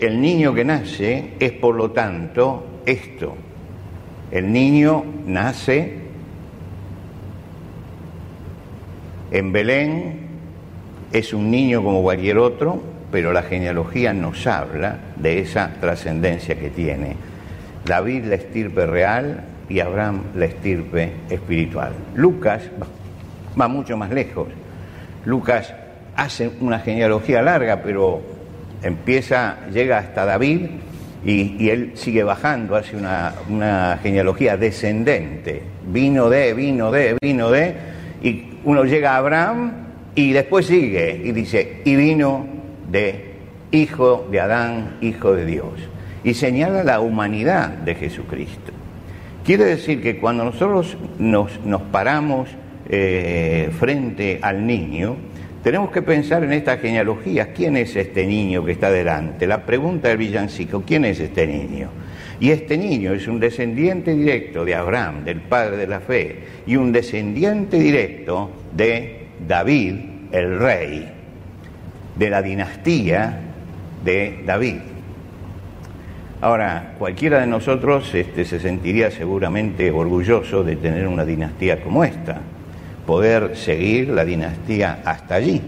El 0.00 0.20
niño 0.20 0.54
que 0.54 0.64
nace 0.64 1.30
es 1.40 1.52
por 1.52 1.74
lo 1.74 1.90
tanto 1.90 2.82
esto. 2.84 3.34
El 4.30 4.52
niño 4.52 5.02
nace 5.26 5.94
en 9.30 9.52
Belén, 9.52 10.18
es 11.10 11.32
un 11.32 11.50
niño 11.50 11.82
como 11.82 12.02
cualquier 12.02 12.36
otro, 12.36 12.82
pero 13.10 13.32
la 13.32 13.42
genealogía 13.42 14.12
nos 14.12 14.46
habla 14.46 14.98
de 15.16 15.38
esa 15.38 15.72
trascendencia 15.80 16.58
que 16.58 16.68
tiene. 16.68 17.16
David 17.86 18.24
la 18.24 18.34
estirpe 18.34 18.84
real 18.84 19.53
y 19.68 19.80
Abraham 19.80 20.22
la 20.34 20.46
estirpe 20.46 21.12
espiritual. 21.30 21.92
Lucas 22.14 22.62
va 23.60 23.68
mucho 23.68 23.96
más 23.96 24.10
lejos. 24.10 24.48
Lucas 25.24 25.72
hace 26.16 26.50
una 26.60 26.78
genealogía 26.80 27.42
larga, 27.42 27.82
pero 27.82 28.20
empieza, 28.82 29.58
llega 29.72 29.98
hasta 29.98 30.24
David 30.24 30.66
y, 31.24 31.68
él 31.70 31.92
sigue 31.94 32.22
bajando, 32.22 32.76
hace 32.76 32.96
una, 32.96 33.34
una, 33.48 33.98
genealogía 34.02 34.56
descendente. 34.56 35.62
Vino 35.86 36.28
de, 36.28 36.52
vino 36.52 36.90
de, 36.90 37.16
vino 37.20 37.50
de, 37.50 37.74
y 38.22 38.58
uno 38.64 38.84
llega 38.84 39.14
a 39.14 39.16
Abraham 39.16 39.72
y 40.14 40.32
después 40.32 40.66
sigue 40.66 41.22
y 41.24 41.32
dice, 41.32 41.80
y 41.84 41.96
vino 41.96 42.46
de 42.90 43.34
hijo 43.70 44.28
de 44.30 44.40
Adán, 44.40 44.98
hijo 45.00 45.32
de 45.34 45.46
Dios. 45.46 45.72
Y 46.22 46.34
señala 46.34 46.84
la 46.84 47.00
humanidad 47.00 47.68
de 47.68 47.94
Jesucristo. 47.94 48.72
Quiere 49.44 49.64
decir 49.64 50.00
que 50.00 50.16
cuando 50.16 50.42
nosotros 50.42 50.96
nos, 51.18 51.60
nos 51.66 51.82
paramos 51.82 52.48
eh, 52.88 53.68
frente 53.78 54.38
al 54.40 54.66
niño, 54.66 55.16
tenemos 55.62 55.90
que 55.90 56.00
pensar 56.00 56.42
en 56.44 56.52
esta 56.54 56.78
genealogía. 56.78 57.52
¿Quién 57.52 57.76
es 57.76 57.94
este 57.94 58.26
niño 58.26 58.64
que 58.64 58.72
está 58.72 58.90
delante? 58.90 59.46
La 59.46 59.66
pregunta 59.66 60.08
del 60.08 60.16
villancico, 60.16 60.82
¿quién 60.86 61.04
es 61.04 61.20
este 61.20 61.46
niño? 61.46 61.90
Y 62.40 62.52
este 62.52 62.78
niño 62.78 63.12
es 63.12 63.28
un 63.28 63.38
descendiente 63.38 64.14
directo 64.14 64.64
de 64.64 64.76
Abraham, 64.76 65.24
del 65.24 65.42
padre 65.42 65.76
de 65.76 65.86
la 65.88 66.00
fe, 66.00 66.38
y 66.66 66.76
un 66.76 66.90
descendiente 66.90 67.78
directo 67.78 68.50
de 68.74 69.26
David, 69.46 69.94
el 70.32 70.58
rey, 70.58 71.06
de 72.16 72.30
la 72.30 72.40
dinastía 72.40 73.40
de 74.02 74.42
David. 74.46 74.93
Ahora, 76.44 76.92
cualquiera 76.98 77.40
de 77.40 77.46
nosotros 77.46 78.14
este, 78.14 78.44
se 78.44 78.60
sentiría 78.60 79.10
seguramente 79.10 79.90
orgulloso 79.90 80.62
de 80.62 80.76
tener 80.76 81.08
una 81.08 81.24
dinastía 81.24 81.82
como 81.82 82.04
esta 82.04 82.38
poder 83.06 83.56
seguir 83.56 84.10
la 84.10 84.26
dinastía 84.26 85.00
hasta 85.06 85.36
allí. 85.36 85.62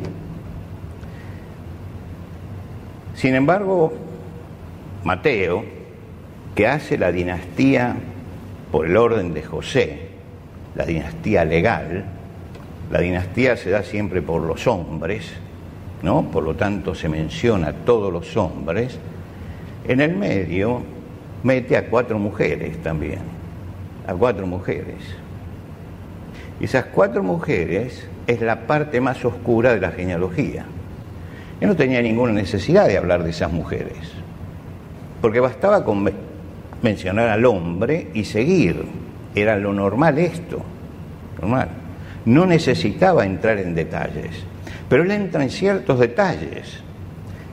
Sin 3.14 3.34
embargo, 3.34 3.94
Mateo, 5.02 5.64
que 6.54 6.66
hace 6.66 6.98
la 6.98 7.10
dinastía 7.10 7.96
por 8.70 8.84
el 8.84 8.98
orden 8.98 9.32
de 9.32 9.42
José, 9.44 10.10
la 10.74 10.84
dinastía 10.84 11.46
legal, 11.46 12.04
la 12.90 13.00
dinastía 13.00 13.56
se 13.56 13.70
da 13.70 13.82
siempre 13.82 14.20
por 14.20 14.42
los 14.42 14.66
hombres, 14.66 15.32
¿no? 16.02 16.30
Por 16.30 16.44
lo 16.44 16.54
tanto 16.54 16.94
se 16.94 17.08
menciona 17.08 17.68
a 17.68 17.72
todos 17.72 18.12
los 18.12 18.36
hombres. 18.36 18.98
En 19.88 20.00
el 20.00 20.16
medio 20.16 20.82
mete 21.44 21.76
a 21.76 21.88
cuatro 21.88 22.18
mujeres 22.18 22.82
también, 22.82 23.20
a 24.06 24.14
cuatro 24.14 24.46
mujeres. 24.46 24.96
Esas 26.60 26.86
cuatro 26.86 27.22
mujeres 27.22 28.08
es 28.26 28.40
la 28.40 28.66
parte 28.66 29.00
más 29.00 29.24
oscura 29.24 29.74
de 29.74 29.80
la 29.80 29.92
genealogía. 29.92 30.64
Yo 31.60 31.68
no 31.68 31.76
tenía 31.76 32.02
ninguna 32.02 32.32
necesidad 32.32 32.88
de 32.88 32.98
hablar 32.98 33.22
de 33.22 33.30
esas 33.30 33.52
mujeres, 33.52 33.96
porque 35.20 35.38
bastaba 35.38 35.84
con 35.84 36.10
mencionar 36.82 37.28
al 37.28 37.44
hombre 37.46 38.10
y 38.12 38.24
seguir. 38.24 38.84
Era 39.34 39.56
lo 39.56 39.72
normal 39.72 40.18
esto, 40.18 40.62
normal. 41.40 41.68
No 42.24 42.44
necesitaba 42.44 43.24
entrar 43.24 43.58
en 43.58 43.74
detalles, 43.74 44.32
pero 44.88 45.04
él 45.04 45.12
entra 45.12 45.44
en 45.44 45.50
ciertos 45.50 46.00
detalles. 46.00 46.80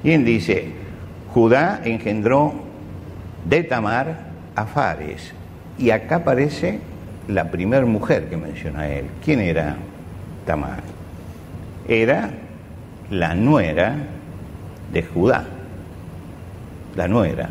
Y 0.03 0.11
él 0.11 0.25
dice, 0.25 0.82
Judá 1.33 1.81
engendró 1.83 2.53
de 3.45 3.63
Tamar 3.63 4.17
a 4.55 4.65
Fares, 4.65 5.33
y 5.79 5.89
acá 5.89 6.17
aparece 6.17 6.79
la 7.27 7.49
primera 7.49 7.85
mujer 7.85 8.25
que 8.29 8.37
menciona 8.37 8.87
él. 8.87 9.05
¿Quién 9.23 9.39
era 9.39 9.75
Tamar? 10.45 10.83
Era 11.87 12.29
la 13.09 13.33
nuera 13.33 13.95
de 14.91 15.01
Judá, 15.01 15.45
la 16.95 17.07
nuera. 17.07 17.49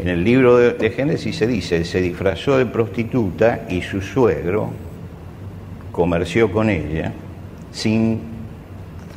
En 0.00 0.08
el 0.08 0.24
libro 0.24 0.56
de, 0.56 0.90
Génesis 0.90 1.36
se 1.36 1.46
dice, 1.46 1.84
se 1.84 2.00
disfrazó 2.00 2.58
de 2.58 2.66
prostituta 2.66 3.60
y 3.68 3.80
su 3.82 4.00
suegro 4.00 4.70
comerció 5.92 6.50
con 6.50 6.68
ella 6.68 7.12
sin 7.70 8.20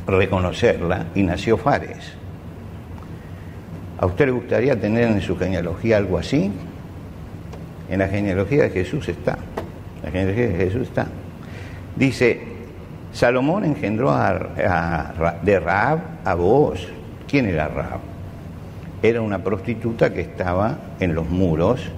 reconocerla 0.06 1.06
y 1.16 1.24
nació 1.24 1.58
Fares. 1.58 2.17
¿A 3.98 4.06
usted 4.06 4.26
le 4.26 4.30
gustaría 4.30 4.78
tener 4.78 5.10
en 5.10 5.20
su 5.20 5.36
genealogía 5.36 5.96
algo 5.96 6.18
así? 6.18 6.52
En 7.90 7.98
la 7.98 8.06
genealogía 8.06 8.64
de 8.64 8.70
Jesús 8.70 9.08
está. 9.08 9.36
La 10.04 10.10
genealogía 10.10 10.46
de 10.48 10.56
Jesús 10.56 10.82
está. 10.82 11.06
Dice, 11.96 12.40
Salomón 13.12 13.64
engendró 13.64 14.10
a, 14.10 15.38
de 15.42 15.58
Raab 15.58 15.98
a 16.24 16.34
Booz. 16.34 16.86
¿Quién 17.26 17.46
era 17.46 17.66
Raab? 17.66 18.00
Era 19.02 19.20
una 19.20 19.42
prostituta 19.42 20.12
que 20.12 20.20
estaba 20.20 20.78
en 21.00 21.14
los 21.14 21.28
muros 21.28 21.90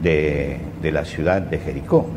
de, 0.00 0.58
de 0.82 0.92
la 0.92 1.04
ciudad 1.04 1.42
de 1.42 1.58
Jericó. 1.58 2.08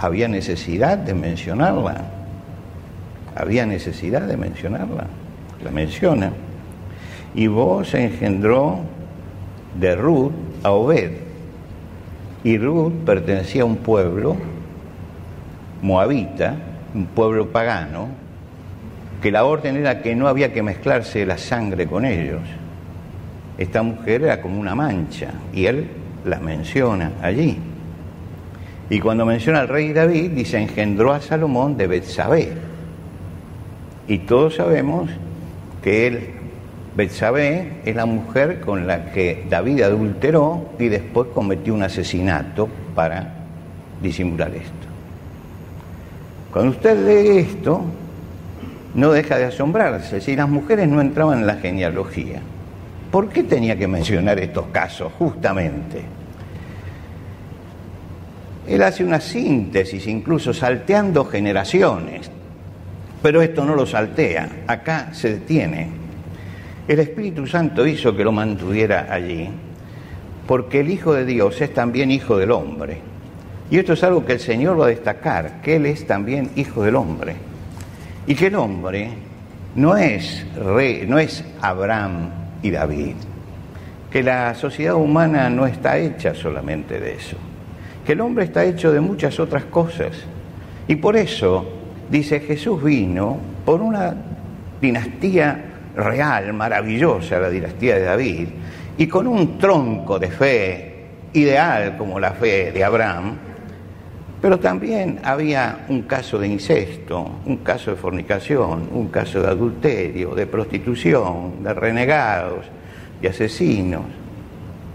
Había 0.00 0.26
necesidad 0.26 0.98
de 0.98 1.14
mencionarla. 1.14 2.06
Había 3.36 3.66
necesidad 3.66 4.22
de 4.22 4.36
mencionarla. 4.36 5.06
La 5.64 5.70
menciona. 5.70 6.32
Y 7.34 7.46
vos 7.46 7.94
engendró 7.94 8.80
de 9.78 9.94
Ruth 9.94 10.32
a 10.62 10.72
Obed. 10.72 11.12
Y 12.44 12.58
Ruth 12.58 12.92
pertenecía 13.04 13.62
a 13.62 13.66
un 13.66 13.76
pueblo 13.76 14.36
moabita, 15.82 16.54
un 16.94 17.06
pueblo 17.06 17.48
pagano, 17.48 18.08
que 19.20 19.30
la 19.30 19.44
orden 19.44 19.76
era 19.76 20.00
que 20.02 20.14
no 20.14 20.28
había 20.28 20.52
que 20.52 20.62
mezclarse 20.62 21.24
la 21.26 21.38
sangre 21.38 21.86
con 21.86 22.04
ellos. 22.04 22.40
Esta 23.58 23.82
mujer 23.82 24.22
era 24.22 24.40
como 24.40 24.58
una 24.58 24.74
mancha 24.74 25.28
y 25.52 25.66
él 25.66 25.86
la 26.24 26.40
menciona 26.40 27.12
allí. 27.22 27.58
Y 28.90 29.00
cuando 29.00 29.24
menciona 29.24 29.60
al 29.60 29.68
rey 29.68 29.92
David, 29.92 30.32
dice, 30.32 30.60
engendró 30.60 31.12
a 31.12 31.20
Salomón 31.20 31.76
de 31.76 31.86
Betsabé. 31.86 32.52
Y 34.08 34.18
todos 34.18 34.56
sabemos 34.56 35.08
que 35.82 36.06
él 36.06 36.30
Betsabé 36.94 37.80
es 37.86 37.96
la 37.96 38.04
mujer 38.04 38.60
con 38.60 38.86
la 38.86 39.12
que 39.12 39.46
David 39.48 39.82
adulteró 39.82 40.72
y 40.78 40.88
después 40.88 41.28
cometió 41.34 41.72
un 41.72 41.82
asesinato 41.82 42.68
para 42.94 43.32
disimular 44.02 44.54
esto. 44.54 44.72
Cuando 46.52 46.72
usted 46.72 46.98
lee 47.06 47.38
esto, 47.38 47.82
no 48.94 49.10
deja 49.10 49.38
de 49.38 49.46
asombrarse. 49.46 50.20
Si 50.20 50.36
las 50.36 50.50
mujeres 50.50 50.86
no 50.86 51.00
entraban 51.00 51.38
en 51.38 51.46
la 51.46 51.54
genealogía, 51.56 52.40
¿por 53.10 53.30
qué 53.30 53.42
tenía 53.42 53.76
que 53.76 53.88
mencionar 53.88 54.38
estos 54.38 54.66
casos 54.66 55.12
justamente? 55.18 56.02
Él 58.68 58.82
hace 58.82 59.02
una 59.02 59.18
síntesis, 59.18 60.06
incluso 60.06 60.52
salteando 60.52 61.24
generaciones, 61.24 62.30
pero 63.22 63.40
esto 63.40 63.64
no 63.64 63.74
lo 63.74 63.86
saltea, 63.86 64.64
acá 64.66 65.10
se 65.12 65.34
detiene 65.34 66.02
el 66.88 66.98
Espíritu 66.98 67.46
Santo 67.46 67.86
hizo 67.86 68.16
que 68.16 68.24
lo 68.24 68.32
mantuviera 68.32 69.06
allí, 69.08 69.48
porque 70.48 70.80
el 70.80 70.90
Hijo 70.90 71.14
de 71.14 71.24
Dios 71.24 71.60
es 71.60 71.72
también 71.72 72.10
Hijo 72.10 72.36
del 72.36 72.50
hombre. 72.50 72.98
Y 73.70 73.78
esto 73.78 73.92
es 73.92 74.02
algo 74.02 74.24
que 74.26 74.32
el 74.32 74.40
Señor 74.40 74.80
va 74.80 74.86
a 74.86 74.88
destacar, 74.88 75.62
que 75.62 75.76
Él 75.76 75.86
es 75.86 76.06
también 76.06 76.50
Hijo 76.56 76.82
del 76.82 76.96
hombre. 76.96 77.36
Y 78.26 78.34
que 78.34 78.48
el 78.48 78.56
hombre 78.56 79.10
no 79.76 79.96
es, 79.96 80.44
rey, 80.56 81.04
no 81.06 81.20
es 81.20 81.44
Abraham 81.60 82.30
y 82.62 82.72
David, 82.72 83.14
que 84.10 84.22
la 84.24 84.54
sociedad 84.56 84.96
humana 84.96 85.48
no 85.48 85.66
está 85.66 85.98
hecha 85.98 86.34
solamente 86.34 86.98
de 86.98 87.14
eso, 87.14 87.36
que 88.04 88.12
el 88.12 88.20
hombre 88.20 88.44
está 88.44 88.64
hecho 88.64 88.92
de 88.92 89.00
muchas 89.00 89.38
otras 89.38 89.64
cosas. 89.66 90.16
Y 90.88 90.96
por 90.96 91.16
eso, 91.16 91.64
dice, 92.12 92.40
Jesús 92.40 92.84
vino 92.84 93.38
por 93.64 93.80
una 93.80 94.14
dinastía 94.80 95.64
real, 95.96 96.52
maravillosa, 96.52 97.40
la 97.40 97.48
dinastía 97.48 97.96
de 97.96 98.02
David, 98.02 98.48
y 98.98 99.06
con 99.06 99.26
un 99.26 99.56
tronco 99.56 100.18
de 100.18 100.30
fe 100.30 100.94
ideal 101.32 101.96
como 101.96 102.20
la 102.20 102.32
fe 102.32 102.70
de 102.70 102.84
Abraham, 102.84 103.36
Pero 104.42 104.58
también 104.58 105.20
había 105.22 105.86
un 105.88 106.02
caso 106.02 106.36
de 106.36 106.48
incesto, 106.48 107.30
un 107.46 107.58
caso 107.58 107.92
de 107.92 107.96
fornicación, 107.96 108.88
un 108.92 109.06
caso 109.06 109.40
de 109.40 109.46
adulterio, 109.46 110.34
de 110.34 110.48
prostitución, 110.48 111.62
de 111.62 111.72
renegados, 111.72 112.66
de 113.20 113.28
asesinos. 113.28 114.02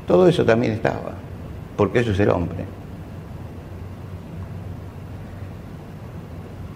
Todo 0.06 0.28
eso 0.28 0.44
también 0.44 0.74
estaba, 0.74 1.14
porque 1.78 2.00
eso 2.00 2.12
es 2.12 2.20
el 2.20 2.30
hombre. 2.30 2.66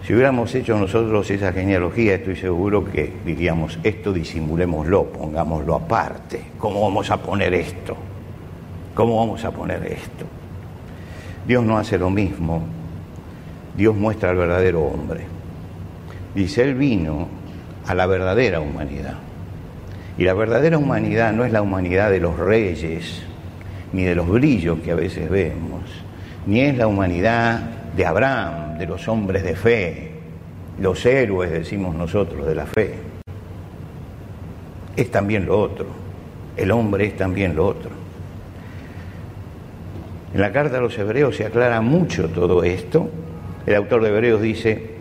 Si 0.04 0.12
hubiéramos 0.12 0.52
hecho 0.56 0.76
nosotros 0.76 1.30
esa 1.30 1.52
genealogía, 1.52 2.16
estoy 2.16 2.34
seguro 2.34 2.84
que 2.84 3.12
diríamos, 3.24 3.78
esto 3.84 4.12
disimulémoslo, 4.12 5.04
pongámoslo 5.04 5.76
aparte. 5.76 6.42
¿Cómo 6.58 6.82
vamos 6.82 7.08
a 7.12 7.18
poner 7.18 7.54
esto? 7.54 7.96
¿Cómo 8.94 9.18
vamos 9.18 9.44
a 9.44 9.52
poner 9.52 9.86
esto? 9.86 10.24
Dios 11.46 11.64
no 11.64 11.78
hace 11.78 11.98
lo 11.98 12.10
mismo. 12.10 12.62
Dios 13.76 13.94
muestra 13.94 14.30
al 14.30 14.36
verdadero 14.36 14.82
hombre. 14.82 15.20
Dice, 16.34 16.64
Él 16.64 16.74
vino 16.74 17.28
a 17.86 17.94
la 17.94 18.06
verdadera 18.06 18.60
humanidad. 18.60 19.14
Y 20.18 20.24
la 20.24 20.34
verdadera 20.34 20.78
humanidad 20.78 21.32
no 21.32 21.44
es 21.44 21.52
la 21.52 21.62
humanidad 21.62 22.10
de 22.10 22.18
los 22.18 22.36
reyes, 22.38 23.22
ni 23.92 24.02
de 24.02 24.16
los 24.16 24.28
brillos 24.28 24.80
que 24.80 24.90
a 24.90 24.96
veces 24.96 25.30
vemos, 25.30 25.82
ni 26.46 26.60
es 26.60 26.76
la 26.76 26.88
humanidad 26.88 27.81
de 27.96 28.06
Abraham, 28.06 28.78
de 28.78 28.86
los 28.86 29.06
hombres 29.08 29.42
de 29.42 29.54
fe, 29.54 30.10
los 30.80 31.04
héroes, 31.04 31.50
decimos 31.50 31.94
nosotros, 31.94 32.46
de 32.46 32.54
la 32.54 32.66
fe. 32.66 32.94
Es 34.96 35.10
también 35.10 35.46
lo 35.46 35.58
otro. 35.60 35.86
El 36.56 36.70
hombre 36.70 37.06
es 37.06 37.16
también 37.16 37.56
lo 37.56 37.66
otro. 37.66 37.90
En 40.34 40.40
la 40.40 40.52
carta 40.52 40.78
a 40.78 40.80
los 40.80 40.96
hebreos 40.98 41.36
se 41.36 41.44
aclara 41.44 41.80
mucho 41.80 42.28
todo 42.28 42.64
esto. 42.64 43.08
El 43.66 43.74
autor 43.74 44.02
de 44.02 44.08
Hebreos 44.08 44.40
dice, 44.40 44.92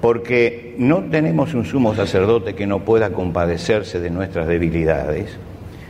porque 0.00 0.74
no 0.78 1.04
tenemos 1.04 1.54
un 1.54 1.64
sumo 1.64 1.94
sacerdote 1.94 2.54
que 2.54 2.66
no 2.66 2.80
pueda 2.80 3.12
compadecerse 3.12 3.98
de 3.98 4.10
nuestras 4.10 4.46
debilidades, 4.46 5.38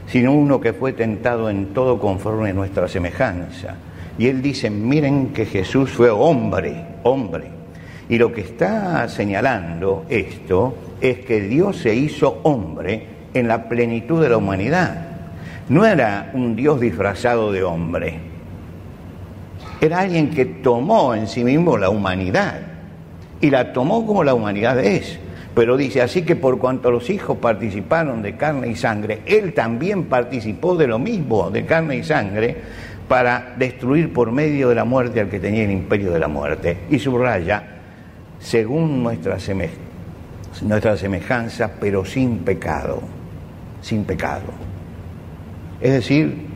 sino 0.07 0.33
uno 0.33 0.61
que 0.61 0.73
fue 0.73 0.93
tentado 0.93 1.51
en 1.51 1.75
todo 1.75 1.99
conforme 1.99 2.51
a 2.51 2.53
nuestra 2.53 2.89
semejanza. 2.89 3.77
Y 4.19 4.29
él 4.29 4.43
dice, 4.43 4.71
miren 4.71 5.29
que 5.29 5.47
Jesús 5.47 5.91
fue 5.91 6.11
hombre, 6.11 6.85
hombre. 7.03 7.45
Y 8.09 8.19
lo 8.19 8.33
que 8.33 8.43
está 8.43 9.09
señalando 9.09 10.05
esto 10.09 10.75
es 11.01 11.21
que 11.21 11.41
Dios 11.41 11.79
se 11.79 11.95
hizo 11.95 12.41
hombre 12.43 13.07
en 13.33 13.49
la 13.49 13.69
plenitud 13.69 14.23
de 14.23 14.29
la 14.29 14.37
humanidad. 14.37 15.07
No 15.69 15.87
era 15.87 16.31
un 16.35 16.55
Dios 16.55 16.81
disfrazado 16.81 17.53
de 17.53 17.63
hombre, 17.63 18.33
era 19.83 19.99
alguien 19.99 20.31
que 20.31 20.45
tomó 20.45 21.13
en 21.13 21.27
sí 21.27 21.43
mismo 21.43 21.77
la 21.77 21.91
humanidad 21.91 22.61
y 23.41 23.51
la 23.51 23.73
tomó 23.73 24.07
como 24.07 24.23
la 24.23 24.33
humanidad 24.33 24.79
es. 24.79 25.19
Pero 25.57 25.77
dice, 25.77 26.01
así 26.01 26.23
que 26.23 26.37
por 26.37 26.59
cuanto 26.59 26.93
los 26.93 27.11
hijos 27.11 27.39
participaron 27.39 28.23
de 28.23 28.37
carne 28.37 28.69
y 28.69 28.77
sangre, 28.77 29.23
él 29.27 29.53
también 29.55 30.05
participó 30.05 30.77
de 30.77 30.87
lo 30.87 31.01
mismo, 31.01 31.51
de 31.51 31.67
carne 31.67 31.97
y 31.97 32.05
sangre, 32.05 32.57
para 33.13 33.53
destruir 33.59 34.11
por 34.11 34.33
medio 34.33 34.71
de 34.71 34.75
la 34.75 34.87
muerte 34.87 35.21
al 35.21 35.29
que 35.29 35.39
tenía 35.39 35.65
el 35.65 35.71
imperio 35.71 36.13
de 36.13 36.19
la 36.19 36.29
muerte. 36.29 36.79
Y 36.89 36.99
subraya, 36.99 37.63
según 38.39 39.03
nuestra, 39.03 39.39
semejanza, 39.39 41.73
pero 41.79 42.07
sin 42.07 42.39
pecado, 42.39 43.03
sin 43.83 44.05
pecado. 44.05 44.47
Es 45.79 45.93
decir, 45.93 46.47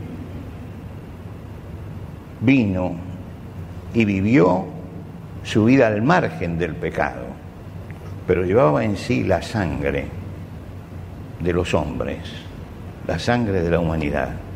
vino 2.41 2.95
y 3.93 4.05
vivió 4.05 4.65
su 5.43 5.65
vida 5.65 5.85
al 5.85 6.01
margen 6.01 6.57
del 6.57 6.73
pecado, 6.73 7.27
pero 8.25 8.43
llevaba 8.43 8.83
en 8.83 8.97
sí 8.97 9.23
la 9.23 9.43
sangre 9.43 10.07
de 11.39 11.53
los 11.53 11.75
hombres, 11.75 12.17
la 13.05 13.19
sangre 13.19 13.61
de 13.61 13.69
la 13.69 13.79
humanidad. 13.79 14.46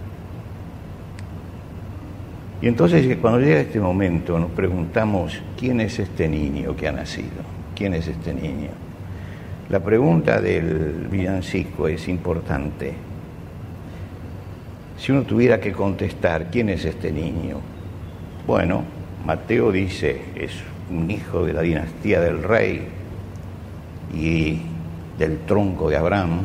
Y 2.62 2.67
entonces 2.67 3.17
cuando 3.17 3.39
llega 3.39 3.60
este 3.60 3.80
momento 3.80 4.38
nos 4.38 4.52
preguntamos, 4.52 5.41
¿quién 5.58 5.82
es 5.82 5.97
este 5.97 6.30
niño 6.30 6.76
que 6.76 6.88
ha 6.88 6.91
nacido? 6.91 7.41
¿Quién 7.76 7.95
es 7.95 8.08
este 8.08 8.34
niño? 8.34 8.69
La 9.69 9.80
pregunta 9.80 10.39
del 10.39 11.08
villancico 11.10 11.88
es 11.88 12.08
importante. 12.08 12.93
Si 14.97 15.12
uno 15.12 15.24
tuviera 15.24 15.60
que 15.60 15.71
contestar, 15.71 16.52
¿quién 16.52 16.69
es 16.69 16.86
este 16.86 17.12
niño? 17.12 17.58
Bueno, 18.45 18.84
Mateo 19.26 19.71
dice, 19.71 20.21
es 20.36 20.52
un 20.91 21.10
hijo 21.10 21.43
de 21.45 21.54
la 21.54 21.62
dinastía 21.62 22.21
del 22.21 22.43
rey 22.43 22.88
y 24.13 24.60
del 25.17 25.39
tronco 25.47 25.89
de 25.89 25.97
Abraham, 25.97 26.41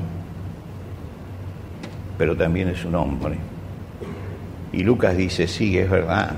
pero 2.16 2.34
también 2.34 2.68
es 2.68 2.82
un 2.86 2.94
hombre. 2.94 3.36
Y 4.76 4.84
Lucas 4.84 5.16
dice, 5.16 5.48
sí, 5.48 5.78
es 5.78 5.88
verdad, 5.88 6.36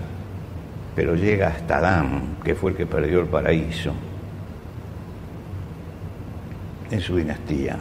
pero 0.94 1.16
llega 1.16 1.48
hasta 1.48 1.78
Adán, 1.78 2.36
que 2.44 2.54
fue 2.54 2.70
el 2.70 2.76
que 2.76 2.86
perdió 2.86 3.18
el 3.18 3.26
paraíso 3.26 3.92
en 6.88 7.00
su 7.00 7.16
dinastía. 7.16 7.76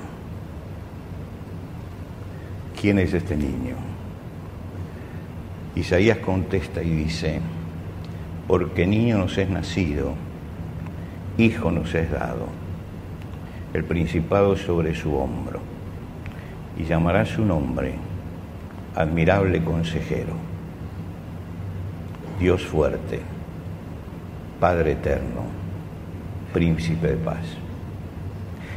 ¿Quién 2.82 2.98
es 2.98 3.14
este 3.14 3.38
niño? 3.38 3.76
Isaías 5.76 6.18
contesta 6.18 6.82
y 6.82 6.90
dice, 6.90 7.40
porque 8.48 8.88
niño 8.88 9.20
nos 9.20 9.38
es 9.38 9.48
nacido, 9.52 10.16
hijo 11.38 11.70
nos 11.70 11.94
es 11.94 12.10
dado, 12.10 12.48
el 13.76 13.84
principado 13.84 14.58
sobre 14.58 14.96
su 14.96 15.16
hombro, 15.16 15.60
y 16.80 16.84
llamará 16.84 17.28
su 17.28 17.46
nombre 17.46 18.07
admirable 18.96 19.64
consejero, 19.64 20.34
Dios 22.40 22.66
fuerte, 22.66 23.20
Padre 24.60 24.94
eterno, 24.94 25.42
príncipe 26.54 27.08
de 27.08 27.18
paz. 27.18 27.46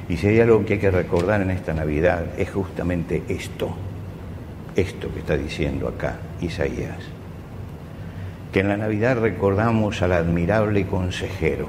Y 0.09 0.17
si 0.17 0.27
hay 0.27 0.41
algo 0.41 0.65
que 0.65 0.75
hay 0.75 0.79
que 0.81 0.91
recordar 0.91 1.41
en 1.41 1.51
esta 1.51 1.73
Navidad 1.73 2.25
es 2.37 2.51
justamente 2.51 3.23
esto, 3.29 3.75
esto 4.77 5.13
que 5.13 5.21
está 5.21 5.37
diciendo 5.37 5.89
acá 5.89 6.19
Isaías 6.41 7.21
que 8.53 8.61
en 8.61 8.69
la 8.69 8.77
Navidad 8.77 9.19
recordamos 9.19 10.03
al 10.03 10.13
admirable 10.13 10.87
consejero. 10.87 11.69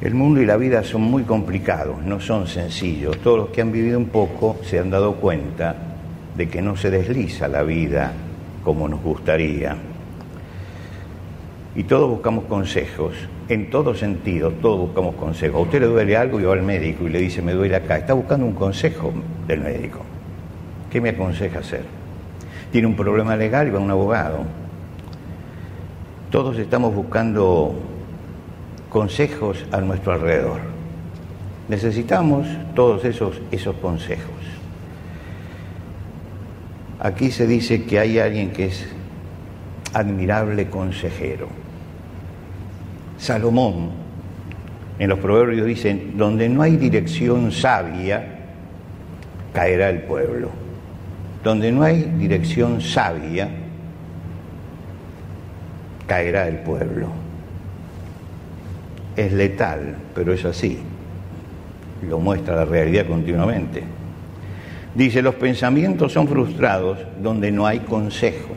El 0.00 0.14
mundo 0.14 0.42
y 0.42 0.46
la 0.46 0.56
vida 0.56 0.82
son 0.82 1.02
muy 1.02 1.22
complicados, 1.22 2.02
no 2.02 2.20
son 2.20 2.46
sencillos. 2.46 3.18
Todos 3.18 3.38
los 3.38 3.48
que 3.50 3.62
han 3.62 3.72
vivido 3.72 3.98
un 3.98 4.08
poco 4.08 4.58
se 4.62 4.78
han 4.78 4.90
dado 4.90 5.14
cuenta 5.14 5.74
de 6.36 6.48
que 6.48 6.62
no 6.62 6.76
se 6.76 6.90
desliza 6.90 7.48
la 7.48 7.62
vida 7.62 8.12
como 8.64 8.88
nos 8.88 9.02
gustaría. 9.02 9.76
Y 11.74 11.84
todos 11.84 12.08
buscamos 12.08 12.44
consejos, 12.44 13.14
en 13.48 13.70
todo 13.70 13.94
sentido, 13.94 14.50
todos 14.50 14.80
buscamos 14.80 15.14
consejos. 15.16 15.56
A 15.56 15.62
usted 15.62 15.80
le 15.80 15.86
duele 15.86 16.16
algo 16.16 16.40
y 16.40 16.44
va 16.44 16.54
al 16.54 16.62
médico 16.62 17.06
y 17.06 17.10
le 17.10 17.20
dice, 17.20 17.42
me 17.42 17.52
duele 17.52 17.76
acá. 17.76 17.98
Está 17.98 18.14
buscando 18.14 18.46
un 18.46 18.54
consejo 18.54 19.12
del 19.46 19.60
médico. 19.60 20.00
¿Qué 20.90 21.00
me 21.00 21.10
aconseja 21.10 21.58
hacer? 21.58 21.96
tiene 22.76 22.88
un 22.88 22.96
problema 22.96 23.36
legal 23.36 23.68
y 23.68 23.70
va 23.70 23.78
a 23.78 23.82
un 23.82 23.90
abogado. 23.90 24.40
Todos 26.30 26.58
estamos 26.58 26.94
buscando 26.94 27.74
consejos 28.90 29.64
a 29.72 29.80
nuestro 29.80 30.12
alrededor. 30.12 30.60
Necesitamos 31.68 32.46
todos 32.74 33.04
esos, 33.04 33.40
esos 33.50 33.74
consejos. 33.76 34.35
Aquí 37.06 37.30
se 37.30 37.46
dice 37.46 37.84
que 37.84 38.00
hay 38.00 38.18
alguien 38.18 38.50
que 38.50 38.66
es 38.66 38.84
admirable 39.92 40.66
consejero. 40.66 41.46
Salomón 43.16 43.90
en 44.98 45.10
los 45.10 45.20
proverbios 45.20 45.68
dicen, 45.68 46.14
donde 46.16 46.48
no 46.48 46.62
hay 46.62 46.76
dirección 46.76 47.52
sabia, 47.52 48.26
caerá 49.52 49.88
el 49.90 50.00
pueblo. 50.00 50.50
Donde 51.44 51.70
no 51.70 51.84
hay 51.84 52.02
dirección 52.18 52.80
sabia, 52.80 53.50
caerá 56.08 56.48
el 56.48 56.56
pueblo. 56.58 57.06
Es 59.14 59.32
letal, 59.32 59.94
pero 60.12 60.32
es 60.32 60.44
así. 60.44 60.80
Lo 62.08 62.18
muestra 62.18 62.56
la 62.56 62.64
realidad 62.64 63.06
continuamente. 63.06 63.84
Dice, 64.96 65.20
los 65.20 65.34
pensamientos 65.34 66.12
son 66.12 66.26
frustrados 66.26 66.98
donde 67.22 67.52
no 67.52 67.66
hay 67.66 67.80
consejo. 67.80 68.54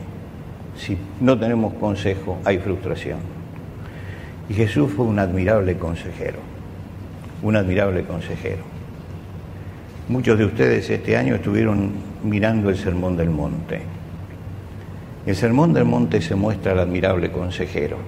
Si 0.74 0.96
no 1.20 1.38
tenemos 1.38 1.74
consejo, 1.74 2.38
hay 2.46 2.56
frustración. 2.58 3.18
Y 4.48 4.54
Jesús 4.54 4.90
fue 4.90 5.04
un 5.04 5.18
admirable 5.18 5.76
consejero, 5.76 6.38
un 7.42 7.56
admirable 7.56 8.04
consejero. 8.04 8.62
Muchos 10.08 10.38
de 10.38 10.46
ustedes 10.46 10.88
este 10.88 11.16
año 11.16 11.34
estuvieron 11.34 11.92
mirando 12.24 12.70
el 12.70 12.76
Sermón 12.76 13.18
del 13.18 13.28
Monte. 13.28 13.82
El 15.26 15.36
sermón 15.36 15.74
del 15.74 15.84
monte 15.84 16.22
se 16.22 16.34
muestra 16.34 16.72
el 16.72 16.78
admirable 16.78 17.30
consejero. 17.30 17.98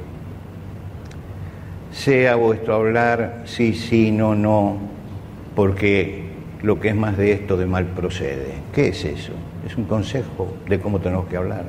Sea 1.93 2.37
vuestro 2.37 2.75
hablar 2.75 3.43
sí, 3.45 3.75
sí, 3.75 4.11
no, 4.11 4.35
no, 4.35 4.79
porque 5.55 6.32
lo 6.63 6.79
que 6.79 6.89
es 6.89 6.97
más 6.97 7.17
de 7.17 7.33
esto 7.33 7.57
de 7.57 7.67
mal 7.67 7.87
procede. 7.87 8.55
¿Qué 8.73 8.89
es 8.89 9.05
eso? 9.05 9.33
Es 9.67 9.77
un 9.77 9.85
consejo 9.85 10.55
de 10.69 10.79
cómo 10.79 11.01
tenemos 11.01 11.27
que 11.27 11.37
hablar. 11.37 11.65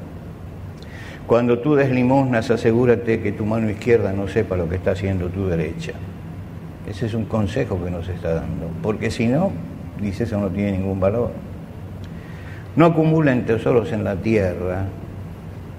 Cuando 1.25 1.59
tú 1.59 1.75
des 1.75 1.89
limosnas, 1.89 2.51
asegúrate 2.51 3.21
que 3.21 3.31
tu 3.31 3.45
mano 3.45 3.69
izquierda 3.69 4.13
no 4.13 4.27
sepa 4.27 4.55
lo 4.55 4.67
que 4.69 4.75
está 4.75 4.91
haciendo 4.91 5.29
tu 5.29 5.47
derecha. 5.47 5.93
Ese 6.87 7.05
es 7.05 7.13
un 7.13 7.25
consejo 7.25 7.81
que 7.83 7.89
nos 7.89 8.07
está 8.09 8.35
dando, 8.35 8.67
porque 8.81 9.09
si 9.09 9.27
no, 9.27 9.51
dice 10.01 10.25
eso 10.25 10.39
no 10.39 10.49
tiene 10.49 10.73
ningún 10.73 10.99
valor. 10.99 11.31
No 12.75 12.87
acumulen 12.87 13.45
tesoros 13.45 13.91
en 13.93 14.03
la 14.03 14.15
tierra, 14.17 14.85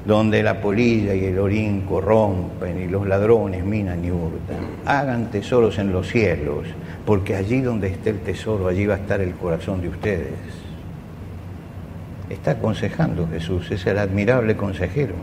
donde 0.07 0.42
la 0.42 0.61
polilla 0.61 1.14
y 1.14 1.24
el 1.24 1.38
orín 1.38 1.83
corrompen 1.83 2.81
y 2.81 2.88
los 2.88 3.07
ladrones 3.07 3.64
minan 3.64 4.05
y 4.05 4.11
hurtan. 4.11 4.59
Hagan 4.87 5.31
tesoros 5.31 5.79
en 5.79 5.92
los 5.92 6.09
cielos, 6.09 6.66
porque 7.06 7.36
allí 7.36 7.60
donde 7.60 7.88
esté 7.88 8.10
el 8.10 8.20
tesoro, 8.20 8.68
allí 8.68 8.86
va 8.86 8.94
a 8.94 8.98
estar 8.98 9.20
el 9.20 9.34
corazón 9.34 9.80
de 9.82 9.88
ustedes. 9.88 10.32
Está 12.30 12.52
aconsejando 12.52 13.28
Jesús, 13.28 13.70
es 13.70 13.86
el 13.86 13.98
admirable 13.98 14.56
consejero. 14.56 15.14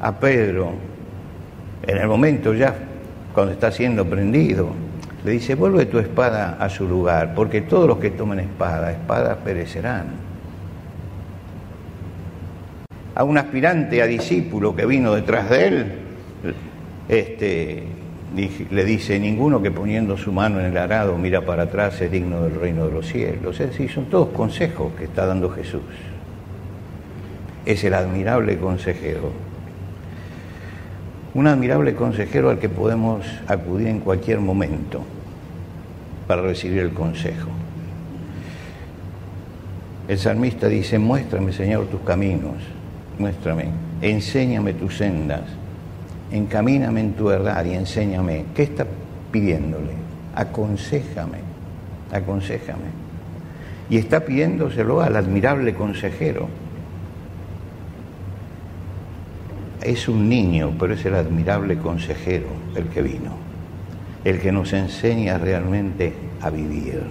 A 0.00 0.12
Pedro, 0.18 0.72
en 1.86 1.96
el 1.96 2.06
momento 2.06 2.54
ya 2.54 2.74
cuando 3.34 3.52
está 3.52 3.72
siendo 3.72 4.04
prendido, 4.06 4.68
le 5.24 5.32
dice, 5.32 5.54
vuelve 5.54 5.86
tu 5.86 5.98
espada 5.98 6.56
a 6.58 6.68
su 6.68 6.86
lugar, 6.86 7.34
porque 7.34 7.62
todos 7.62 7.86
los 7.88 7.98
que 7.98 8.10
tomen 8.10 8.40
espada, 8.40 8.92
espadas 8.92 9.38
perecerán. 9.38 10.06
A 13.14 13.24
un 13.24 13.38
aspirante 13.38 14.02
a 14.02 14.06
discípulo 14.06 14.74
que 14.74 14.86
vino 14.86 15.14
detrás 15.14 15.50
de 15.50 15.66
él, 15.66 15.92
este, 17.08 17.86
le 18.34 18.84
dice, 18.84 19.18
ninguno 19.20 19.60
que 19.60 19.70
poniendo 19.70 20.16
su 20.16 20.32
mano 20.32 20.58
en 20.60 20.66
el 20.66 20.76
arado 20.76 21.18
mira 21.18 21.42
para 21.42 21.64
atrás 21.64 22.00
es 22.00 22.10
digno 22.10 22.42
del 22.42 22.54
reino 22.54 22.86
de 22.86 22.92
los 22.92 23.06
cielos. 23.06 23.60
Es 23.60 23.70
decir, 23.70 23.90
son 23.90 24.06
todos 24.06 24.28
consejos 24.28 24.92
que 24.96 25.04
está 25.04 25.26
dando 25.26 25.50
Jesús. 25.50 25.82
Es 27.66 27.84
el 27.84 27.94
admirable 27.94 28.58
consejero. 28.58 29.32
Un 31.34 31.46
admirable 31.46 31.94
consejero 31.94 32.50
al 32.50 32.58
que 32.58 32.68
podemos 32.68 33.26
acudir 33.46 33.88
en 33.88 34.00
cualquier 34.00 34.40
momento 34.40 35.02
para 36.26 36.42
recibir 36.42 36.78
el 36.78 36.92
consejo. 36.92 37.48
El 40.08 40.18
salmista 40.18 40.68
dice, 40.68 40.98
muéstrame 40.98 41.52
Señor 41.52 41.86
tus 41.86 42.00
caminos, 42.00 42.56
muéstrame, 43.18 43.66
enséñame 44.00 44.74
tus 44.74 44.96
sendas 44.96 45.42
encamíname 46.32 47.00
en 47.00 47.12
tu 47.12 47.26
verdad 47.26 47.64
y 47.64 47.74
enséñame. 47.74 48.46
¿Qué 48.54 48.64
está 48.64 48.86
pidiéndole? 49.30 49.92
Aconsejame, 50.34 51.38
aconsejame. 52.10 53.02
Y 53.90 53.98
está 53.98 54.24
pidiéndoselo 54.24 55.02
al 55.02 55.16
admirable 55.16 55.74
consejero. 55.74 56.48
Es 59.82 60.08
un 60.08 60.28
niño, 60.28 60.72
pero 60.78 60.94
es 60.94 61.04
el 61.04 61.14
admirable 61.14 61.76
consejero 61.76 62.46
el 62.74 62.86
que 62.86 63.02
vino, 63.02 63.32
el 64.24 64.40
que 64.40 64.52
nos 64.52 64.72
enseña 64.72 65.36
realmente 65.38 66.12
a 66.40 66.50
vivir, 66.50 67.02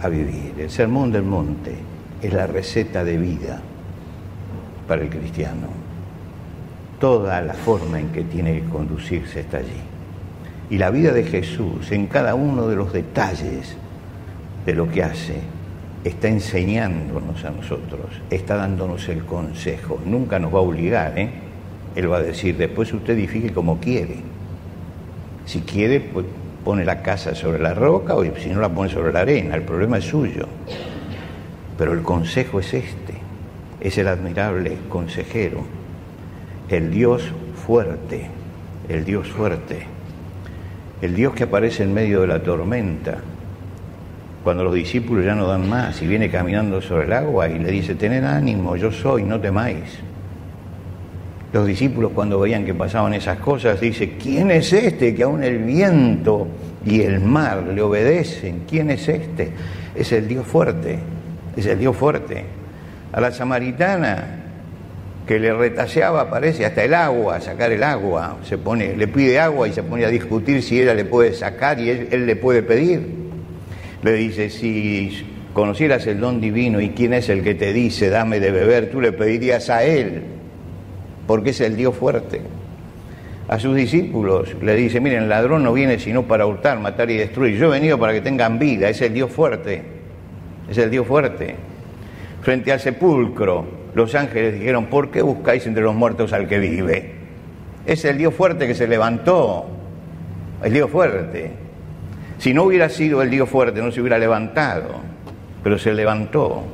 a 0.00 0.08
vivir. 0.08 0.54
El 0.58 0.70
sermón 0.70 1.12
del 1.12 1.24
monte 1.24 1.74
es 2.22 2.32
la 2.32 2.46
receta 2.46 3.04
de 3.04 3.18
vida 3.18 3.60
para 4.86 5.02
el 5.02 5.10
cristiano 5.10 5.83
toda 7.04 7.42
la 7.42 7.52
forma 7.52 8.00
en 8.00 8.08
que 8.12 8.22
tiene 8.22 8.62
que 8.62 8.68
conducirse 8.70 9.40
está 9.40 9.58
allí. 9.58 9.82
Y 10.70 10.78
la 10.78 10.88
vida 10.88 11.12
de 11.12 11.22
Jesús, 11.24 11.92
en 11.92 12.06
cada 12.06 12.34
uno 12.34 12.66
de 12.66 12.76
los 12.76 12.94
detalles 12.94 13.76
de 14.64 14.72
lo 14.72 14.90
que 14.90 15.02
hace, 15.02 15.34
está 16.02 16.28
enseñándonos 16.28 17.44
a 17.44 17.50
nosotros, 17.50 18.06
está 18.30 18.56
dándonos 18.56 19.06
el 19.10 19.22
consejo. 19.26 20.00
Nunca 20.06 20.38
nos 20.38 20.54
va 20.54 20.60
a 20.60 20.62
obligar, 20.62 21.18
¿eh? 21.18 21.28
Él 21.94 22.10
va 22.10 22.16
a 22.16 22.22
decir, 22.22 22.56
después 22.56 22.90
usted 22.94 23.12
edifique 23.12 23.52
como 23.52 23.78
quiere. 23.80 24.22
Si 25.44 25.60
quiere, 25.60 26.00
pues 26.00 26.24
pone 26.64 26.86
la 26.86 27.02
casa 27.02 27.34
sobre 27.34 27.58
la 27.58 27.74
roca 27.74 28.14
o 28.14 28.24
si 28.24 28.48
no 28.48 28.62
la 28.62 28.70
pone 28.70 28.88
sobre 28.88 29.12
la 29.12 29.20
arena, 29.20 29.56
el 29.56 29.62
problema 29.64 29.98
es 29.98 30.06
suyo. 30.06 30.48
Pero 31.76 31.92
el 31.92 32.00
consejo 32.00 32.60
es 32.60 32.72
este, 32.72 33.12
es 33.82 33.98
el 33.98 34.08
admirable 34.08 34.78
consejero 34.88 35.83
el 36.68 36.90
Dios 36.90 37.22
fuerte, 37.66 38.28
el 38.88 39.04
Dios 39.04 39.28
fuerte, 39.28 39.86
el 41.02 41.14
Dios 41.14 41.34
que 41.34 41.44
aparece 41.44 41.82
en 41.82 41.92
medio 41.92 42.22
de 42.22 42.26
la 42.26 42.42
tormenta, 42.42 43.18
cuando 44.42 44.62
los 44.64 44.74
discípulos 44.74 45.24
ya 45.24 45.34
no 45.34 45.46
dan 45.46 45.68
más 45.68 46.00
y 46.02 46.06
viene 46.06 46.30
caminando 46.30 46.80
sobre 46.82 47.06
el 47.06 47.12
agua 47.14 47.48
y 47.48 47.58
le 47.58 47.70
dice, 47.70 47.94
tened 47.94 48.24
ánimo, 48.24 48.76
yo 48.76 48.92
soy, 48.92 49.22
no 49.22 49.40
temáis. 49.40 49.98
Los 51.52 51.66
discípulos 51.66 52.12
cuando 52.14 52.40
veían 52.40 52.64
que 52.64 52.74
pasaban 52.74 53.14
esas 53.14 53.38
cosas, 53.38 53.80
dice, 53.80 54.16
¿quién 54.20 54.50
es 54.50 54.72
este 54.72 55.14
que 55.14 55.22
aún 55.22 55.42
el 55.42 55.58
viento 55.58 56.46
y 56.84 57.00
el 57.00 57.20
mar 57.20 57.62
le 57.62 57.80
obedecen? 57.80 58.64
¿Quién 58.68 58.90
es 58.90 59.08
este? 59.08 59.52
Es 59.94 60.12
el 60.12 60.28
Dios 60.28 60.46
fuerte, 60.46 60.98
es 61.56 61.64
el 61.64 61.78
Dios 61.78 61.96
fuerte. 61.96 62.44
A 63.12 63.20
la 63.20 63.30
samaritana 63.30 64.43
que 65.26 65.38
le 65.38 65.54
retaseaba, 65.54 66.28
parece, 66.28 66.66
hasta 66.66 66.84
el 66.84 66.92
agua, 66.92 67.40
sacar 67.40 67.72
el 67.72 67.82
agua. 67.82 68.38
Se 68.44 68.58
pone, 68.58 68.94
le 68.94 69.08
pide 69.08 69.40
agua 69.40 69.66
y 69.66 69.72
se 69.72 69.82
pone 69.82 70.04
a 70.04 70.08
discutir 70.08 70.62
si 70.62 70.80
ella 70.80 70.94
le 70.94 71.06
puede 71.06 71.32
sacar 71.32 71.80
y 71.80 71.88
él, 71.88 72.26
le 72.26 72.36
puede 72.36 72.62
pedir. 72.62 73.24
Le 74.02 74.12
dice, 74.12 74.50
si 74.50 75.26
conocieras 75.54 76.06
el 76.06 76.20
don 76.20 76.40
divino 76.40 76.80
y 76.80 76.90
quién 76.90 77.14
es 77.14 77.30
el 77.30 77.42
que 77.42 77.54
te 77.54 77.72
dice, 77.72 78.10
dame 78.10 78.38
de 78.38 78.50
beber, 78.50 78.90
tú 78.90 79.00
le 79.00 79.12
pedirías 79.12 79.70
a 79.70 79.82
él, 79.84 80.24
porque 81.26 81.50
es 81.50 81.60
el 81.62 81.76
Dios 81.76 81.96
fuerte. 81.96 82.42
A 83.48 83.58
sus 83.58 83.74
discípulos 83.74 84.54
le 84.60 84.74
dice, 84.74 85.00
miren, 85.00 85.24
el 85.24 85.28
ladrón 85.30 85.62
no 85.62 85.72
viene 85.72 85.98
sino 85.98 86.24
para 86.24 86.46
hurtar, 86.46 86.80
matar 86.80 87.10
y 87.10 87.16
destruir. 87.16 87.56
Yo 87.56 87.66
he 87.66 87.78
venido 87.78 87.98
para 87.98 88.12
que 88.12 88.20
tengan 88.20 88.58
vida, 88.58 88.90
es 88.90 89.00
el 89.00 89.14
Dios 89.14 89.30
fuerte, 89.30 89.82
es 90.68 90.76
el 90.76 90.90
Dios 90.90 91.06
fuerte. 91.06 91.56
Frente 92.42 92.72
al 92.72 92.80
sepulcro, 92.80 93.83
los 93.94 94.14
ángeles 94.14 94.54
dijeron, 94.54 94.86
¿por 94.86 95.10
qué 95.10 95.22
buscáis 95.22 95.66
entre 95.66 95.82
los 95.82 95.94
muertos 95.94 96.32
al 96.32 96.48
que 96.48 96.58
vive? 96.58 97.12
Es 97.86 98.04
el 98.04 98.18
Dios 98.18 98.34
fuerte 98.34 98.66
que 98.66 98.74
se 98.74 98.88
levantó, 98.88 99.66
el 100.62 100.72
Dios 100.72 100.90
fuerte. 100.90 101.50
Si 102.38 102.52
no 102.52 102.64
hubiera 102.64 102.88
sido 102.88 103.22
el 103.22 103.30
Dios 103.30 103.48
fuerte, 103.48 103.80
no 103.80 103.92
se 103.92 104.00
hubiera 104.00 104.18
levantado, 104.18 104.96
pero 105.62 105.78
se 105.78 105.92
levantó. 105.92 106.64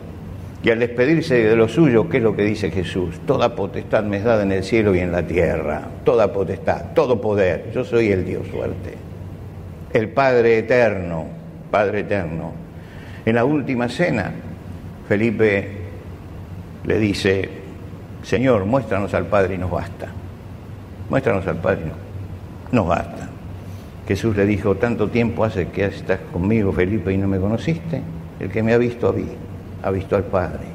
Y 0.63 0.71
al 0.71 0.79
despedirse 0.79 1.43
de 1.43 1.57
lo 1.57 1.69
suyo, 1.69 2.09
¿qué 2.09 2.19
es 2.19 2.23
lo 2.23 2.37
que 2.37 2.43
dice 2.43 2.71
Jesús? 2.71 3.21
Toda 3.27 3.55
potestad 3.55 4.05
me 4.05 4.19
es 4.19 4.25
dada 4.25 4.43
en 4.43 4.53
el 4.53 4.63
cielo 4.63 4.95
y 4.95 5.01
en 5.01 5.13
la 5.13 5.27
tierra. 5.27 5.83
Toda 6.05 6.33
potestad, 6.33 6.93
todo 6.95 7.21
poder. 7.21 7.71
Yo 7.75 7.85
soy 7.85 8.13
el 8.13 8.25
Dios 8.25 8.47
fuerte. 8.49 8.95
El 9.93 10.11
Padre 10.11 10.59
eterno, 10.59 11.27
Padre 11.71 12.01
eterno. 12.01 12.53
En 13.25 13.35
la 13.35 13.45
última 13.45 13.89
cena, 13.89 14.33
Felipe 15.09 15.80
le 16.85 16.99
dice, 16.99 17.49
Señor, 18.23 18.65
muéstranos 18.65 19.13
al 19.15 19.27
Padre 19.27 19.55
y 19.55 19.59
nos 19.59 19.71
basta. 19.71 20.09
Muéstranos 21.09 21.47
al 21.47 21.57
Padre 21.57 21.93
y 22.73 22.75
nos, 22.75 22.87
basta. 22.87 23.29
Jesús 24.07 24.37
le 24.37 24.47
dijo, 24.47 24.77
tanto 24.77 25.09
tiempo 25.09 25.45
hace 25.45 25.69
que 25.69 25.87
estás 25.87 26.21
conmigo, 26.33 26.73
Felipe, 26.73 27.13
y 27.13 27.19
no 27.19 27.29
me 27.29 27.39
conociste. 27.39 28.03
El 28.39 28.51
que 28.51 28.63
me 28.63 28.73
ha 28.73 28.79
visto 28.79 29.09
a 29.09 29.13
mí, 29.13 29.27
ha 29.83 29.91
visto 29.91 30.17
al 30.17 30.25
Padre. 30.25 30.67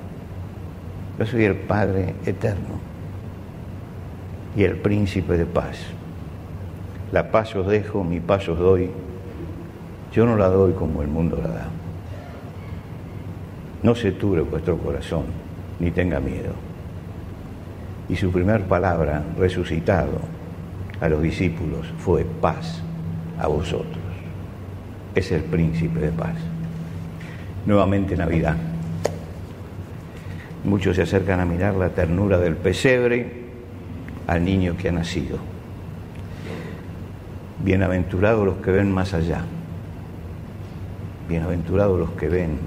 Yo 1.18 1.26
soy 1.26 1.46
el 1.46 1.56
Padre 1.56 2.16
eterno 2.26 2.80
y 4.56 4.64
el 4.64 4.78
príncipe 4.78 5.38
de 5.38 5.46
paz. 5.46 5.78
La 7.12 7.32
paz 7.32 7.56
os 7.56 7.68
dejo, 7.68 8.04
mi 8.04 8.20
paz 8.20 8.48
os 8.48 8.60
doy. 8.60 8.90
Yo 10.14 10.26
no 10.26 10.38
la 10.38 10.48
doy 10.48 10.74
como 10.74 11.02
el 11.02 11.08
mundo 11.08 11.40
la 11.42 11.50
da. 11.50 11.68
No 13.84 13.96
se 13.96 14.12
ture 14.12 14.42
vuestro 14.42 14.78
corazón 14.78 15.45
ni 15.80 15.92
tenga 15.92 16.20
miedo. 16.20 16.54
Y 18.08 18.16
su 18.16 18.32
primer 18.32 18.64
palabra, 18.66 19.24
resucitado 19.38 20.20
a 21.02 21.10
los 21.10 21.22
discípulos, 21.22 21.88
fue 21.98 22.24
paz 22.24 22.82
a 23.40 23.48
vosotros. 23.48 24.04
Es 25.16 25.32
el 25.32 25.44
príncipe 25.44 26.00
de 26.00 26.12
paz. 26.12 26.36
Nuevamente 27.66 28.16
Navidad. 28.16 28.58
Muchos 30.64 30.96
se 30.96 31.04
acercan 31.04 31.40
a 31.40 31.46
mirar 31.46 31.76
la 31.76 31.90
ternura 31.90 32.38
del 32.38 32.56
pesebre 32.56 33.46
al 34.28 34.44
niño 34.44 34.76
que 34.78 34.90
ha 34.90 34.92
nacido. 34.92 35.38
Bienaventurados 37.64 38.46
los 38.46 38.58
que 38.58 38.72
ven 38.72 38.92
más 38.92 39.14
allá. 39.14 39.42
Bienaventurados 41.28 42.00
los 42.00 42.12
que 42.12 42.30
ven 42.30 42.60